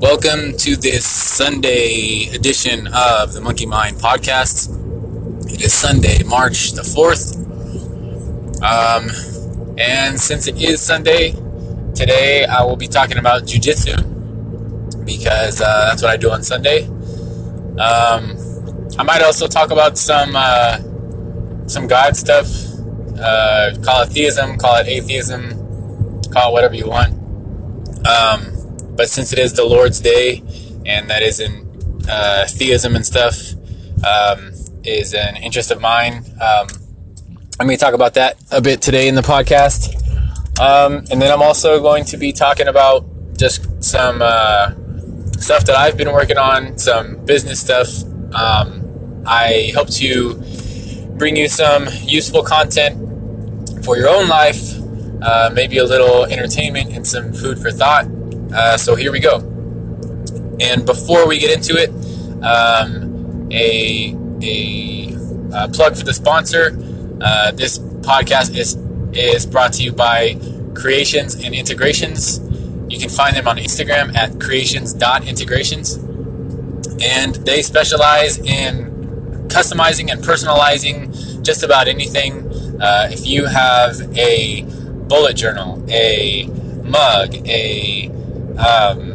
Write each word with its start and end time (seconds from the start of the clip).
Welcome 0.00 0.56
to 0.56 0.76
this 0.76 1.04
Sunday 1.04 2.30
edition 2.32 2.86
of 2.86 3.34
the 3.34 3.42
Monkey 3.42 3.66
Mind 3.66 3.98
podcast. 3.98 4.70
It 5.52 5.60
is 5.60 5.74
Sunday, 5.74 6.22
March 6.22 6.72
the 6.72 6.80
4th. 6.80 7.36
Um, 8.62 9.76
and 9.76 10.18
since 10.18 10.46
it 10.46 10.58
is 10.58 10.80
Sunday, 10.80 11.32
today 11.94 12.46
I 12.46 12.64
will 12.64 12.76
be 12.76 12.88
talking 12.88 13.18
about 13.18 13.42
jujitsu 13.42 15.04
because 15.04 15.60
uh, 15.60 15.88
that's 15.90 16.00
what 16.00 16.10
I 16.10 16.16
do 16.16 16.30
on 16.30 16.42
Sunday. 16.44 16.84
Um, 17.78 18.38
I 18.98 19.02
might 19.02 19.20
also 19.20 19.46
talk 19.48 19.70
about 19.70 19.98
some 19.98 20.32
uh, 20.34 20.78
some 21.68 21.86
God 21.86 22.16
stuff. 22.16 22.48
Uh, 23.20 23.74
call 23.84 24.04
it 24.04 24.08
theism, 24.08 24.56
call 24.56 24.76
it 24.76 24.88
atheism, 24.88 26.22
call 26.32 26.48
it 26.48 26.52
whatever 26.54 26.74
you 26.74 26.88
want. 26.88 27.12
Um, 28.06 28.56
but 28.96 29.08
since 29.08 29.32
it 29.32 29.38
is 29.38 29.54
the 29.54 29.64
Lord's 29.64 30.00
Day, 30.00 30.42
and 30.86 31.08
that 31.10 31.22
isn't 31.22 32.06
uh, 32.08 32.46
theism 32.48 32.96
and 32.96 33.04
stuff, 33.04 33.54
um, 34.04 34.52
is 34.84 35.14
an 35.14 35.36
interest 35.36 35.70
of 35.70 35.80
mine. 35.80 36.24
Um, 36.40 36.68
I'm 37.58 37.66
going 37.66 37.76
to 37.76 37.84
talk 37.84 37.94
about 37.94 38.14
that 38.14 38.38
a 38.50 38.60
bit 38.60 38.80
today 38.80 39.08
in 39.08 39.14
the 39.14 39.20
podcast. 39.20 39.94
Um, 40.60 41.04
and 41.10 41.20
then 41.20 41.30
I'm 41.30 41.42
also 41.42 41.80
going 41.80 42.04
to 42.06 42.16
be 42.16 42.32
talking 42.32 42.68
about 42.68 43.04
just 43.36 43.82
some 43.82 44.20
uh, 44.22 44.70
stuff 45.38 45.64
that 45.66 45.76
I've 45.76 45.96
been 45.96 46.12
working 46.12 46.38
on, 46.38 46.78
some 46.78 47.24
business 47.24 47.60
stuff. 47.60 48.02
Um, 48.34 49.22
I 49.26 49.72
hope 49.74 49.88
to 49.90 50.34
bring 51.16 51.36
you 51.36 51.48
some 51.48 51.86
useful 52.02 52.42
content 52.42 53.84
for 53.84 53.96
your 53.96 54.08
own 54.08 54.28
life, 54.28 54.74
uh, 55.22 55.50
maybe 55.52 55.78
a 55.78 55.84
little 55.84 56.24
entertainment 56.24 56.92
and 56.92 57.06
some 57.06 57.32
food 57.32 57.58
for 57.58 57.70
thought. 57.70 58.06
Uh, 58.52 58.76
so 58.76 58.94
here 58.94 59.12
we 59.12 59.20
go. 59.20 59.38
And 60.60 60.84
before 60.84 61.26
we 61.26 61.38
get 61.38 61.56
into 61.56 61.74
it, 61.76 61.90
um, 62.44 63.48
a, 63.50 64.14
a, 64.42 65.14
a, 65.54 65.68
plug 65.68 65.96
for 65.96 66.04
the 66.04 66.14
sponsor. 66.14 66.76
Uh, 67.20 67.50
this 67.52 67.78
podcast 67.78 68.56
is 68.56 68.76
is 69.12 69.44
brought 69.44 69.72
to 69.74 69.82
you 69.82 69.92
by 69.92 70.38
Creations 70.74 71.34
and 71.34 71.54
Integrations. 71.54 72.40
You 72.88 72.98
can 72.98 73.08
find 73.08 73.36
them 73.36 73.48
on 73.48 73.56
Instagram 73.56 74.16
at 74.16 74.40
creations.integrations. 74.40 75.96
And 77.02 77.34
they 77.46 77.62
specialize 77.62 78.38
in 78.38 79.48
customizing 79.48 80.10
and 80.12 80.22
personalizing 80.22 81.42
just 81.42 81.62
about 81.62 81.88
anything. 81.88 82.46
Uh, 82.80 83.08
if 83.10 83.26
you 83.26 83.46
have 83.46 84.00
a 84.16 84.62
bullet 85.08 85.34
journal, 85.34 85.84
a 85.90 86.46
mug, 86.84 87.34
a 87.46 88.08
um, 88.60 89.12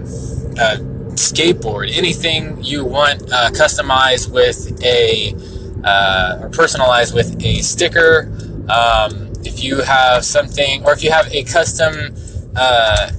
a 0.57 0.77
skateboard, 1.15 1.95
anything 1.95 2.63
you 2.63 2.83
want 2.83 3.21
uh, 3.31 3.49
customized 3.51 4.31
with 4.31 4.83
a 4.83 5.35
uh, 5.83 6.39
or 6.41 6.49
personalized 6.49 7.13
with 7.13 7.41
a 7.43 7.61
sticker. 7.61 8.31
Um, 8.67 9.31
if 9.45 9.63
you 9.63 9.81
have 9.81 10.25
something, 10.25 10.83
or 10.83 10.93
if 10.93 11.03
you 11.03 11.11
have 11.11 11.31
a 11.31 11.43
custom 11.43 12.15
uh, 12.55 13.11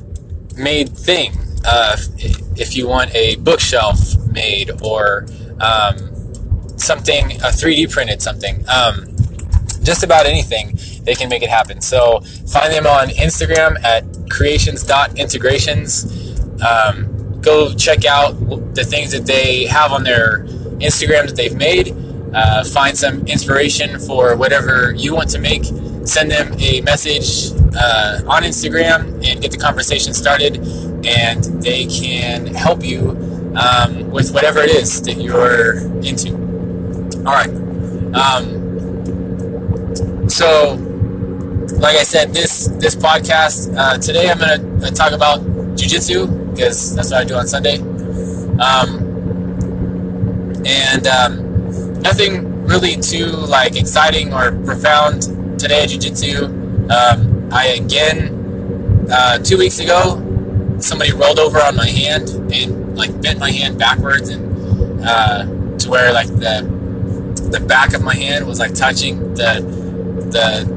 made 0.57 0.89
thing, 0.89 1.33
uh, 1.65 1.97
if 2.57 2.77
you 2.77 2.89
want 2.89 3.15
a 3.15 3.37
bookshelf 3.37 3.99
made 4.33 4.71
or 4.83 5.27
um, 5.61 5.97
something, 6.77 7.33
a 7.33 7.53
3D 7.55 7.93
printed 7.93 8.21
something, 8.21 8.65
um, 8.69 9.15
just 9.83 10.03
about 10.03 10.27
anything, 10.27 10.77
they 11.07 11.15
can 11.15 11.31
make 11.31 11.43
it 11.43 11.49
happen. 11.49 11.81
So 11.81 12.21
find 12.47 12.71
them 12.73 12.87
on 12.87 13.09
Instagram 13.09 13.83
at 13.83 14.05
creations.integrations. 14.29 16.05
Um, 16.61 17.41
go 17.41 17.73
check 17.75 18.05
out 18.05 18.33
the 18.75 18.85
things 18.85 19.13
that 19.13 19.25
they 19.25 19.65
have 19.67 19.93
on 19.93 20.05
their 20.05 20.45
Instagram 20.81 21.27
that 21.27 21.37
they've 21.37 21.57
made. 21.57 21.97
Uh, 22.35 22.65
find 22.65 22.99
some 22.99 23.25
inspiration 23.27 24.01
for 24.01 24.37
whatever 24.37 24.93
you 24.95 25.15
want 25.15 25.31
to 25.31 25.39
make. 25.39 25.65
Send 26.05 26.31
them 26.31 26.55
a 26.59 26.83
message 26.83 27.53
uh, 27.79 28.21
on 28.27 28.43
Instagram 28.43 29.25
and 29.27 29.41
get 29.41 29.53
the 29.53 29.59
conversation 29.59 30.13
started, 30.13 30.59
and 31.07 31.45
they 31.63 31.87
can 31.87 32.47
help 32.47 32.85
you 32.85 33.17
um, 33.57 34.11
with 34.11 34.33
whatever 34.33 34.61
it 34.61 34.71
is 34.71 35.01
that 35.03 35.15
you're 35.15 35.79
into. 36.03 36.35
All 37.27 37.33
right. 37.33 37.49
Um, 38.15 38.65
so 40.29 40.77
like 41.73 41.97
I 41.97 42.05
said, 42.05 42.33
this 42.33 42.69
this 42.79 42.95
podcast 42.95 43.77
uh, 43.77 43.99
today 43.99 44.31
I'm 44.31 44.39
going 44.39 44.81
to 44.81 44.91
talk 44.93 45.13
about 45.13 45.41
jujitsu 45.77 46.53
because 46.53 46.95
that's 46.95 47.11
what 47.11 47.21
I 47.21 47.25
do 47.25 47.35
on 47.35 47.47
Sunday, 47.47 47.79
um, 48.59 49.03
and 50.65 51.07
um, 51.07 52.01
nothing 52.01 52.65
really 52.67 52.97
too 52.97 53.27
like 53.27 53.77
exciting 53.77 54.33
or 54.33 54.53
profound 54.65 55.23
today 55.59 55.83
at 55.83 55.91
jujitsu. 55.91 56.45
Um, 56.91 57.53
I 57.53 57.69
again 57.69 59.09
uh, 59.11 59.39
two 59.39 59.59
weeks 59.59 59.79
ago 59.79 60.23
somebody 60.79 61.13
rolled 61.13 61.39
over 61.39 61.59
on 61.59 61.75
my 61.77 61.89
hand 61.89 62.29
and 62.53 62.97
like 62.97 63.21
bent 63.23 63.39
my 63.39 63.51
hand 63.51 63.79
backwards 63.79 64.29
and 64.29 65.05
uh, 65.05 65.45
to 65.79 65.91
where 65.91 66.13
like 66.13 66.29
the 66.29 66.77
the 67.51 67.61
back 67.61 67.95
of 67.95 68.03
my 68.03 68.15
hand 68.15 68.47
was 68.47 68.59
like 68.59 68.75
touching 68.75 69.35
the 69.35 69.61
the 70.31 70.76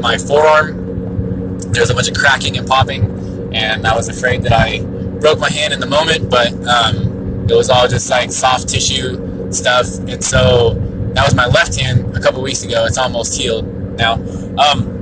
my 0.00 0.18
forearm. 0.18 1.58
There 1.72 1.82
was 1.82 1.90
a 1.90 1.94
bunch 1.94 2.08
of 2.08 2.16
cracking 2.16 2.56
and 2.56 2.66
popping, 2.66 3.54
and 3.54 3.86
I 3.86 3.94
was 3.94 4.08
afraid 4.08 4.42
that 4.42 4.52
I 4.52 4.80
broke 5.20 5.38
my 5.38 5.50
hand 5.50 5.72
in 5.72 5.80
the 5.80 5.86
moment, 5.86 6.30
but 6.30 6.52
um, 6.66 7.46
it 7.48 7.54
was 7.54 7.70
all 7.70 7.86
just 7.86 8.10
like 8.10 8.32
soft 8.32 8.68
tissue 8.68 9.52
stuff. 9.52 9.86
And 10.08 10.24
so 10.24 10.74
that 11.14 11.24
was 11.24 11.34
my 11.34 11.46
left 11.46 11.78
hand 11.78 12.16
a 12.16 12.20
couple 12.20 12.42
weeks 12.42 12.64
ago. 12.64 12.84
It's 12.86 12.98
almost 12.98 13.38
healed 13.38 13.66
now. 13.96 14.14
Um, 14.58 14.98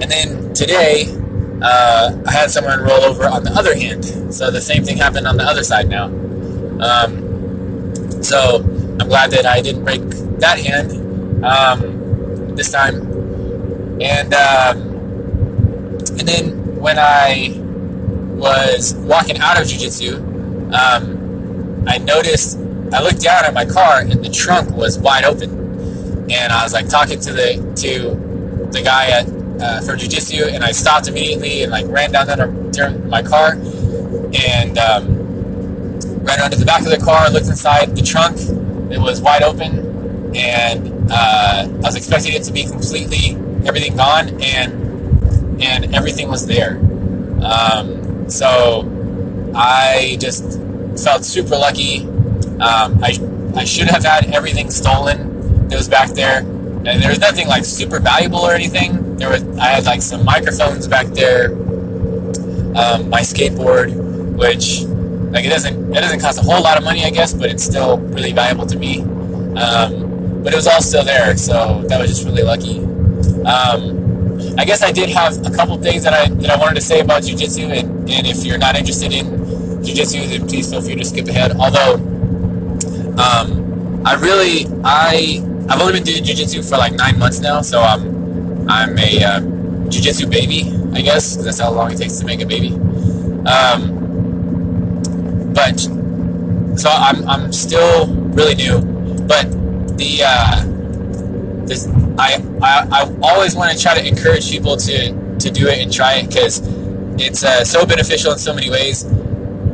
and 0.00 0.10
then 0.10 0.54
today, 0.54 1.06
uh, 1.62 2.16
I 2.26 2.32
had 2.32 2.50
someone 2.50 2.80
roll 2.80 3.02
over 3.02 3.26
on 3.26 3.44
the 3.44 3.50
other 3.50 3.76
hand. 3.76 4.04
So 4.34 4.50
the 4.50 4.60
same 4.60 4.84
thing 4.84 4.98
happened 4.98 5.26
on 5.26 5.36
the 5.36 5.44
other 5.44 5.64
side 5.64 5.88
now. 5.88 6.06
Um, 6.06 8.22
so 8.22 8.62
I'm 9.00 9.08
glad 9.08 9.30
that 9.32 9.46
I 9.46 9.60
didn't 9.60 9.84
break 9.84 10.02
that 10.40 10.58
hand 10.58 11.44
um, 11.44 12.56
this 12.56 12.70
time. 12.70 13.15
And 14.00 14.34
um, 14.34 14.96
and 16.18 16.28
then 16.28 16.76
when 16.76 16.98
I 16.98 17.54
was 18.36 18.94
walking 18.94 19.38
out 19.38 19.58
of 19.60 19.66
jujitsu, 19.66 20.16
um, 20.72 21.84
I 21.88 21.98
noticed 21.98 22.58
I 22.92 23.02
looked 23.02 23.22
down 23.22 23.44
at 23.44 23.54
my 23.54 23.64
car 23.64 24.00
and 24.00 24.12
the 24.24 24.28
trunk 24.28 24.70
was 24.70 24.98
wide 24.98 25.24
open, 25.24 25.50
and 26.30 26.52
I 26.52 26.62
was 26.62 26.72
like 26.72 26.88
talking 26.88 27.20
to 27.20 27.32
the 27.32 27.54
to 27.76 28.70
the 28.70 28.82
guy 28.82 29.06
at 29.08 29.26
uh, 29.60 29.80
from 29.80 29.98
jujitsu, 29.98 30.52
and 30.52 30.62
I 30.62 30.72
stopped 30.72 31.08
immediately 31.08 31.62
and 31.62 31.72
like 31.72 31.86
ran 31.88 32.12
down 32.12 32.28
under 32.28 32.90
my 33.08 33.22
car 33.22 33.52
and 33.52 34.78
um, 34.78 35.16
ran 36.24 36.40
under 36.40 36.56
the 36.56 36.66
back 36.66 36.80
of 36.82 36.90
the 36.90 37.00
car, 37.02 37.30
looked 37.30 37.46
inside 37.46 37.96
the 37.96 38.02
trunk, 38.02 38.36
it 38.92 39.00
was 39.00 39.20
wide 39.20 39.42
open, 39.42 40.34
and 40.36 41.10
uh, 41.10 41.62
I 41.66 41.78
was 41.78 41.96
expecting 41.96 42.34
it 42.34 42.42
to 42.44 42.52
be 42.52 42.64
completely 42.64 43.36
everything 43.66 43.96
gone, 43.96 44.40
and 44.42 45.62
and 45.62 45.94
everything 45.94 46.28
was 46.28 46.46
there. 46.46 46.78
Um, 47.42 48.28
so 48.28 49.52
I 49.54 50.16
just 50.20 50.60
felt 51.02 51.24
super 51.24 51.56
lucky. 51.56 52.06
Um, 52.60 53.02
I 53.02 53.18
I 53.56 53.64
should 53.64 53.88
have 53.88 54.04
had 54.04 54.34
everything 54.34 54.70
stolen 54.70 55.68
that 55.68 55.76
was 55.76 55.88
back 55.88 56.10
there, 56.10 56.40
and 56.40 57.02
there 57.02 57.08
was 57.08 57.20
nothing 57.20 57.48
like 57.48 57.64
super 57.64 57.98
valuable 58.00 58.40
or 58.40 58.52
anything. 58.52 59.16
There 59.16 59.30
was 59.30 59.42
I 59.58 59.66
had 59.68 59.84
like 59.84 60.02
some 60.02 60.24
microphones 60.24 60.86
back 60.88 61.06
there, 61.06 61.52
um, 62.76 63.08
my 63.08 63.22
skateboard, 63.22 63.94
which 64.36 64.84
like 65.32 65.44
it 65.44 65.50
doesn't 65.50 65.94
it 65.94 66.00
doesn't 66.00 66.20
cost 66.20 66.38
a 66.38 66.42
whole 66.42 66.62
lot 66.62 66.76
of 66.78 66.84
money, 66.84 67.04
I 67.04 67.10
guess, 67.10 67.32
but 67.32 67.50
it's 67.50 67.64
still 67.64 67.98
really 67.98 68.32
valuable 68.32 68.66
to 68.66 68.78
me. 68.78 69.02
Um, 69.56 70.42
but 70.42 70.52
it 70.52 70.56
was 70.56 70.66
all 70.66 70.80
still 70.82 71.04
there, 71.04 71.36
so 71.36 71.82
that 71.88 72.00
was 72.00 72.10
just 72.10 72.24
really 72.24 72.42
lucky. 72.42 72.95
Um, 73.46 74.58
I 74.58 74.64
guess 74.64 74.82
I 74.82 74.92
did 74.92 75.08
have 75.10 75.46
a 75.46 75.50
couple 75.50 75.76
things 75.78 76.02
that 76.02 76.12
I 76.12 76.28
that 76.42 76.50
I 76.50 76.56
wanted 76.56 76.74
to 76.74 76.80
say 76.80 77.00
about 77.00 77.22
jujitsu, 77.22 77.70
and, 77.70 78.10
and 78.10 78.26
if 78.26 78.44
you're 78.44 78.58
not 78.58 78.76
interested 78.76 79.12
in 79.12 79.26
jujitsu, 79.82 80.28
then 80.28 80.48
please 80.48 80.70
feel 80.70 80.82
free 80.82 80.96
to 80.96 81.04
skip 81.04 81.28
ahead. 81.28 81.52
Although, 81.52 81.94
um, 83.22 84.02
I 84.04 84.14
really 84.14 84.66
I 84.84 85.42
I've 85.68 85.80
only 85.80 85.94
been 85.94 86.04
doing 86.04 86.24
jujitsu 86.24 86.68
for 86.68 86.76
like 86.76 86.92
nine 86.92 87.18
months 87.18 87.40
now, 87.40 87.62
so 87.62 87.80
I'm 87.80 88.68
I'm 88.68 88.98
a 88.98 89.24
uh, 89.24 89.40
jujitsu 89.88 90.30
baby, 90.30 90.72
I 90.92 91.02
guess. 91.02 91.36
That's 91.36 91.60
how 91.60 91.70
long 91.70 91.92
it 91.92 91.98
takes 91.98 92.18
to 92.18 92.26
make 92.26 92.40
a 92.40 92.46
baby. 92.46 92.74
Um, 93.46 93.94
but 95.54 95.78
so 96.78 96.90
I'm 96.90 97.28
I'm 97.28 97.52
still 97.52 98.08
really 98.08 98.54
new, 98.54 98.80
but 99.26 99.50
the 99.96 100.22
uh, 100.26 100.64
this 101.66 101.86
I, 102.18 102.42
I, 102.62 102.88
I 102.90 103.16
always 103.22 103.54
want 103.54 103.72
to 103.72 103.82
try 103.82 103.94
to 103.94 104.06
encourage 104.06 104.50
people 104.50 104.76
to, 104.76 105.38
to 105.38 105.50
do 105.50 105.68
it 105.68 105.78
and 105.78 105.92
try 105.92 106.16
it 106.16 106.28
because 106.28 106.60
it's 107.20 107.44
uh, 107.44 107.64
so 107.64 107.86
beneficial 107.86 108.32
in 108.32 108.38
so 108.38 108.54
many 108.54 108.70
ways. 108.70 109.04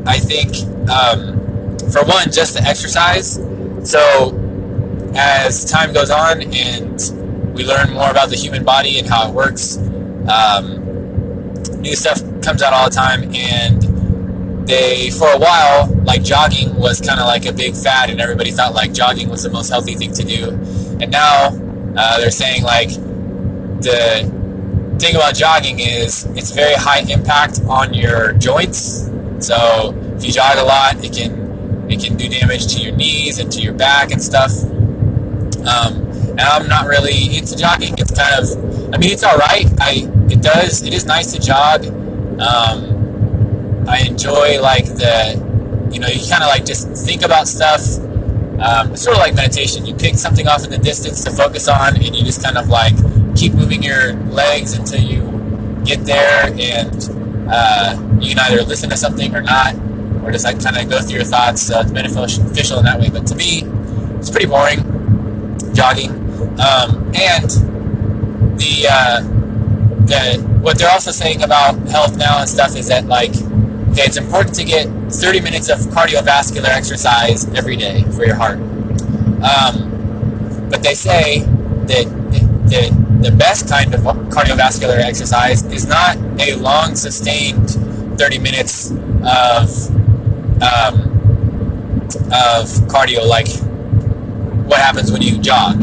I 0.06 0.18
think 0.18 0.56
um, 0.90 1.78
for 1.90 2.04
one, 2.04 2.30
just 2.30 2.54
the 2.54 2.62
exercise. 2.62 3.34
So 3.88 4.38
as 5.14 5.64
time 5.70 5.92
goes 5.92 6.10
on 6.10 6.42
and 6.42 7.54
we 7.54 7.64
learn 7.64 7.92
more 7.92 8.10
about 8.10 8.30
the 8.30 8.36
human 8.36 8.64
body 8.64 8.98
and 8.98 9.08
how 9.08 9.28
it 9.28 9.34
works, 9.34 9.78
um, 10.28 10.82
new 11.80 11.94
stuff 11.94 12.20
comes 12.42 12.62
out 12.62 12.72
all 12.72 12.88
the 12.88 12.94
time 12.94 13.34
and 13.34 13.82
they 14.66 15.10
for 15.10 15.28
a 15.28 15.38
while 15.38 15.92
like 16.04 16.22
jogging 16.22 16.74
was 16.76 17.00
kind 17.00 17.18
of 17.18 17.26
like 17.26 17.44
a 17.46 17.52
big 17.52 17.74
fad 17.74 18.10
and 18.10 18.20
everybody 18.20 18.52
thought 18.52 18.72
like 18.74 18.92
jogging 18.92 19.28
was 19.28 19.42
the 19.42 19.50
most 19.50 19.68
healthy 19.68 19.94
thing 19.94 20.12
to 20.12 20.22
do 20.22 20.50
and 21.00 21.10
now 21.10 21.50
uh, 21.96 22.18
they're 22.18 22.30
saying 22.30 22.62
like 22.62 22.88
the 23.82 24.30
thing 24.98 25.16
about 25.16 25.34
jogging 25.34 25.80
is 25.80 26.26
it's 26.36 26.52
very 26.52 26.74
high 26.74 27.00
impact 27.10 27.60
on 27.68 27.92
your 27.92 28.32
joints. 28.34 29.10
So 29.40 29.94
if 30.16 30.24
you 30.24 30.32
jog 30.32 30.58
a 30.58 30.64
lot 30.64 31.04
it 31.04 31.12
can 31.12 31.90
it 31.90 32.00
can 32.00 32.16
do 32.16 32.28
damage 32.28 32.74
to 32.74 32.80
your 32.80 32.94
knees 32.94 33.38
and 33.38 33.50
to 33.52 33.60
your 33.60 33.74
back 33.74 34.12
and 34.12 34.22
stuff. 34.22 34.52
Um, 35.62 36.08
and 36.32 36.40
i'm 36.40 36.66
not 36.66 36.86
really 36.86 37.36
into 37.36 37.56
jogging. 37.56 37.94
It's 37.98 38.16
kind 38.16 38.34
of 38.38 38.94
i 38.94 38.98
mean 38.98 39.10
it's 39.10 39.24
all 39.24 39.36
right 39.36 39.66
i 39.80 40.08
it 40.30 40.42
does 40.42 40.82
it 40.82 40.94
is 40.94 41.04
nice 41.04 41.32
to 41.32 41.40
jog. 41.40 41.86
Um, 42.40 43.02
I 43.88 44.06
enjoy 44.08 44.60
like 44.60 44.86
the, 44.86 45.34
you 45.92 46.00
know, 46.00 46.08
you 46.08 46.28
kind 46.30 46.42
of 46.42 46.48
like 46.48 46.64
just 46.64 46.88
think 47.06 47.22
about 47.22 47.48
stuff. 47.48 47.82
Um, 48.60 48.92
it's 48.92 49.02
sort 49.02 49.16
of 49.16 49.22
like 49.22 49.34
meditation. 49.34 49.86
You 49.86 49.94
pick 49.94 50.14
something 50.16 50.46
off 50.46 50.64
in 50.64 50.70
the 50.70 50.78
distance 50.78 51.24
to 51.24 51.30
focus 51.30 51.68
on, 51.68 51.96
and 51.96 52.14
you 52.16 52.24
just 52.24 52.42
kind 52.42 52.56
of 52.56 52.68
like 52.68 52.94
keep 53.36 53.54
moving 53.54 53.82
your 53.82 54.14
legs 54.14 54.74
until 54.76 55.00
you 55.00 55.22
get 55.84 56.04
there, 56.04 56.46
and 56.46 57.48
uh, 57.50 57.98
you 58.20 58.34
can 58.34 58.38
either 58.38 58.62
listen 58.62 58.90
to 58.90 58.96
something 58.96 59.34
or 59.34 59.42
not, 59.42 59.74
or 60.22 60.30
just 60.30 60.44
like 60.44 60.62
kind 60.62 60.76
of 60.76 60.88
go 60.88 61.00
through 61.00 61.16
your 61.16 61.24
thoughts. 61.24 61.70
It's 61.70 61.90
beneficial 61.90 62.78
in 62.78 62.84
that 62.84 63.00
way. 63.00 63.08
But 63.08 63.26
to 63.28 63.34
me, 63.34 63.62
it's 64.18 64.30
pretty 64.30 64.46
boring 64.46 64.80
jogging, 65.74 66.10
um, 66.60 67.10
and 67.14 67.50
the 68.58 68.86
uh, 68.90 69.20
the 70.06 70.42
what 70.60 70.78
they're 70.78 70.90
also 70.90 71.10
saying 71.10 71.42
about 71.42 71.76
health 71.88 72.16
now 72.16 72.40
and 72.40 72.48
stuff 72.48 72.76
is 72.76 72.88
that 72.88 73.06
like 73.06 73.34
Okay, 73.92 74.04
it's 74.04 74.16
important 74.16 74.54
to 74.54 74.64
get 74.64 74.86
30 75.12 75.42
minutes 75.42 75.68
of 75.68 75.78
cardiovascular 75.80 76.68
exercise 76.68 77.44
every 77.54 77.76
day 77.76 78.04
for 78.04 78.24
your 78.24 78.36
heart. 78.36 78.56
Um, 78.56 80.70
but 80.70 80.82
they 80.82 80.94
say 80.94 81.40
that 81.40 82.06
the, 82.70 83.20
the 83.20 83.36
best 83.36 83.68
kind 83.68 83.94
of 83.94 84.00
cardiovascular 84.00 84.96
exercise 84.96 85.62
is 85.66 85.86
not 85.86 86.16
a 86.40 86.54
long, 86.54 86.94
sustained 86.94 87.68
30 88.18 88.38
minutes 88.38 88.92
of 88.92 89.90
um, 90.62 91.12
of 92.32 92.64
cardio, 92.88 93.28
like 93.28 93.48
what 94.66 94.80
happens 94.80 95.12
when 95.12 95.20
you 95.20 95.38
jog. 95.38 95.82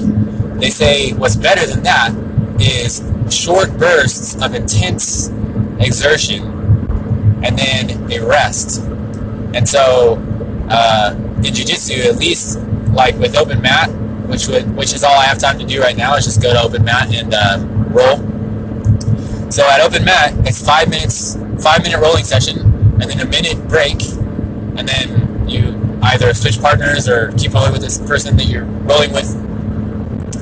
They 0.60 0.72
say 0.72 1.14
what's 1.14 1.36
better 1.36 1.68
than 1.68 1.84
that 1.84 2.12
is 2.60 3.04
short 3.30 3.78
bursts 3.78 4.34
of 4.42 4.56
intense 4.56 5.30
exertion 5.80 6.60
and 7.44 7.58
then 7.58 8.12
a 8.12 8.26
rest. 8.26 8.82
And 9.54 9.68
so 9.68 10.18
uh, 10.70 11.16
in 11.38 11.54
jiu-jitsu, 11.54 12.10
at 12.10 12.18
least 12.18 12.60
like 12.94 13.18
with 13.18 13.38
open 13.38 13.62
mat, 13.62 13.90
which 14.28 14.48
would 14.48 14.76
which 14.76 14.94
is 14.94 15.04
all 15.04 15.18
I 15.18 15.26
have 15.26 15.40
time 15.40 15.58
to 15.60 15.66
do 15.66 15.82
right 15.82 15.98
now 15.98 16.16
is 16.16 16.26
just 16.26 16.42
go 16.42 16.54
to 16.54 16.62
open 16.62 16.84
mat 16.84 17.14
and 17.14 17.34
um, 17.34 17.90
roll. 17.92 18.18
So 19.52 19.68
at 19.68 19.82
open 19.82 20.06
mat, 20.06 20.34
it's 20.48 20.64
five 20.64 20.90
minutes, 20.90 21.36
five 21.64 21.82
minute 21.82 22.00
rolling 22.00 22.24
session, 22.24 22.60
and 23.02 23.04
then 23.04 23.20
a 23.20 23.26
minute 23.26 23.68
break, 23.68 24.02
and 24.78 24.88
then 24.88 25.50
you 25.50 26.00
either 26.04 26.34
switch 26.34 26.62
partners 26.62 27.08
or 27.08 27.32
keep 27.34 27.54
rolling 27.54 27.72
with 27.72 27.82
this 27.82 27.98
person 27.98 28.38
that 28.38 28.46
you're 28.46 28.66
rolling 28.66 29.12
with. 29.12 29.36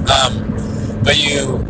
Um, 0.10 1.02
but 1.04 1.18
you, 1.18 1.64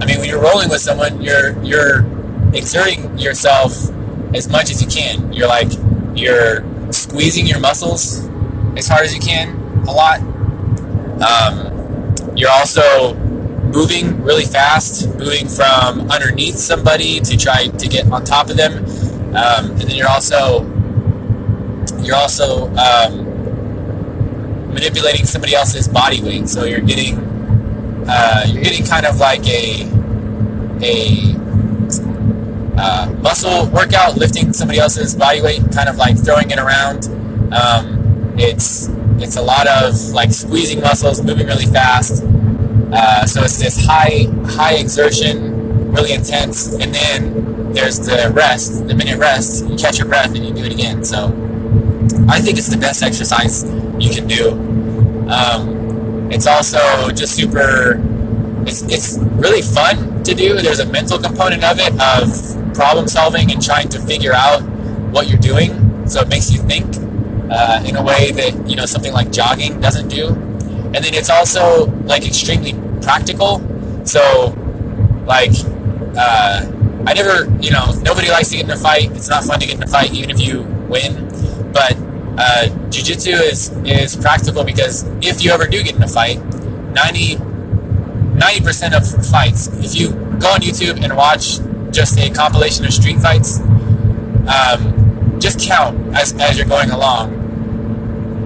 I 0.00 0.06
mean, 0.06 0.18
when 0.18 0.28
you're 0.28 0.42
rolling 0.42 0.68
with 0.68 0.80
someone, 0.80 1.22
you're 1.22 1.62
you're 1.62 2.04
exerting 2.52 3.16
yourself 3.18 3.72
as 4.34 4.48
much 4.48 4.70
as 4.70 4.82
you 4.82 4.88
can. 4.88 5.32
You're 5.32 5.48
like 5.48 5.72
you're 6.14 6.64
squeezing 6.92 7.46
your 7.46 7.60
muscles 7.60 8.28
as 8.76 8.88
hard 8.88 9.04
as 9.04 9.14
you 9.14 9.20
can 9.20 9.56
a 9.86 9.92
lot. 9.92 10.20
Um, 11.20 12.14
you're 12.36 12.50
also 12.50 13.14
moving 13.14 14.22
really 14.22 14.44
fast, 14.44 15.06
moving 15.18 15.46
from 15.46 16.10
underneath 16.10 16.56
somebody 16.56 17.20
to 17.20 17.36
try 17.36 17.66
to 17.66 17.88
get 17.88 18.10
on 18.10 18.24
top 18.24 18.50
of 18.50 18.56
them, 18.56 18.84
um, 19.34 19.70
and 19.72 19.80
then 19.82 19.90
you're 19.90 20.08
also 20.08 20.64
you're 22.02 22.16
also 22.16 22.68
um, 22.76 23.26
manipulating 24.72 25.26
somebody 25.26 25.54
else's 25.54 25.88
body 25.88 26.22
weight. 26.22 26.48
So 26.48 26.64
you're 26.64 26.80
getting 26.80 27.18
uh, 28.08 28.44
you're 28.48 28.62
getting 28.62 28.86
kind 28.86 29.06
of 29.06 29.18
like 29.18 29.46
a 29.46 29.88
a 30.82 31.39
uh, 32.80 33.14
muscle 33.20 33.68
workout, 33.70 34.16
lifting 34.16 34.52
somebody 34.54 34.78
else's 34.78 35.14
body 35.14 35.42
weight, 35.42 35.60
kind 35.72 35.88
of 35.88 35.96
like 35.96 36.16
throwing 36.16 36.50
it 36.50 36.58
around. 36.58 37.04
Um, 37.52 38.34
it's 38.38 38.88
it's 39.20 39.36
a 39.36 39.42
lot 39.42 39.68
of 39.68 39.94
like 40.10 40.32
squeezing 40.32 40.80
muscles, 40.80 41.22
moving 41.22 41.46
really 41.46 41.66
fast. 41.66 42.24
Uh, 42.92 43.26
so 43.26 43.42
it's 43.42 43.58
this 43.58 43.84
high 43.84 44.26
high 44.46 44.74
exertion, 44.74 45.92
really 45.92 46.14
intense, 46.14 46.72
and 46.72 46.94
then 46.94 47.72
there's 47.74 47.98
the 48.00 48.32
rest, 48.34 48.88
the 48.88 48.94
minute 48.94 49.18
rest. 49.18 49.68
You 49.68 49.76
catch 49.76 49.98
your 49.98 50.08
breath 50.08 50.34
and 50.34 50.44
you 50.44 50.54
do 50.54 50.64
it 50.64 50.72
again. 50.72 51.04
So 51.04 51.26
I 52.28 52.40
think 52.40 52.56
it's 52.56 52.68
the 52.68 52.78
best 52.78 53.02
exercise 53.02 53.64
you 53.98 54.10
can 54.10 54.26
do. 54.26 54.52
Um, 55.28 56.32
it's 56.32 56.46
also 56.46 57.10
just 57.10 57.36
super. 57.36 58.00
It's, 58.66 58.82
it's 58.82 59.18
really 59.18 59.62
fun 59.62 60.09
to 60.24 60.34
do. 60.34 60.56
There's 60.56 60.80
a 60.80 60.86
mental 60.86 61.18
component 61.18 61.64
of 61.64 61.78
it 61.78 61.92
of 62.00 62.74
problem 62.74 63.08
solving 63.08 63.50
and 63.50 63.62
trying 63.62 63.88
to 63.90 63.98
figure 63.98 64.32
out 64.32 64.62
what 65.12 65.28
you're 65.28 65.38
doing. 65.38 66.08
So 66.08 66.20
it 66.20 66.28
makes 66.28 66.50
you 66.50 66.60
think 66.60 66.86
uh, 67.50 67.82
in 67.86 67.96
a 67.96 68.02
way 68.02 68.30
that 68.32 68.68
you 68.68 68.76
know 68.76 68.86
something 68.86 69.12
like 69.12 69.32
jogging 69.32 69.80
doesn't 69.80 70.08
do. 70.08 70.28
And 70.28 70.96
then 70.96 71.14
it's 71.14 71.30
also 71.30 71.86
like 72.04 72.26
extremely 72.26 72.74
practical. 73.00 73.62
So 74.04 74.54
like 75.26 75.52
uh, 76.16 76.66
I 77.06 77.14
never, 77.14 77.50
you 77.60 77.70
know, 77.70 77.92
nobody 78.02 78.30
likes 78.30 78.50
to 78.50 78.56
get 78.56 78.64
in 78.64 78.70
a 78.70 78.76
fight. 78.76 79.10
It's 79.12 79.28
not 79.28 79.44
fun 79.44 79.60
to 79.60 79.66
get 79.66 79.76
in 79.76 79.82
a 79.82 79.86
fight, 79.86 80.12
even 80.12 80.30
if 80.30 80.40
you 80.40 80.62
win. 80.88 81.28
But 81.72 81.96
uh, 82.38 82.68
jujitsu 82.90 83.40
is 83.50 83.70
is 83.84 84.16
practical 84.16 84.64
because 84.64 85.04
if 85.22 85.42
you 85.42 85.50
ever 85.52 85.66
do 85.66 85.82
get 85.82 85.96
in 85.96 86.02
a 86.02 86.08
fight, 86.08 86.38
90 88.40 88.64
percent 88.64 88.94
of 88.94 89.06
fights, 89.26 89.68
if 89.84 89.94
you 89.94 90.10
go 90.40 90.48
on 90.48 90.60
YouTube 90.60 91.04
and 91.04 91.14
watch 91.16 91.60
just 91.92 92.18
a 92.18 92.30
compilation 92.30 92.84
of 92.84 92.92
street 92.92 93.18
fights. 93.18 93.60
Um, 93.60 95.38
just 95.40 95.60
count 95.60 96.14
as, 96.14 96.34
as 96.38 96.56
you're 96.56 96.66
going 96.66 96.90
along. 96.90 97.38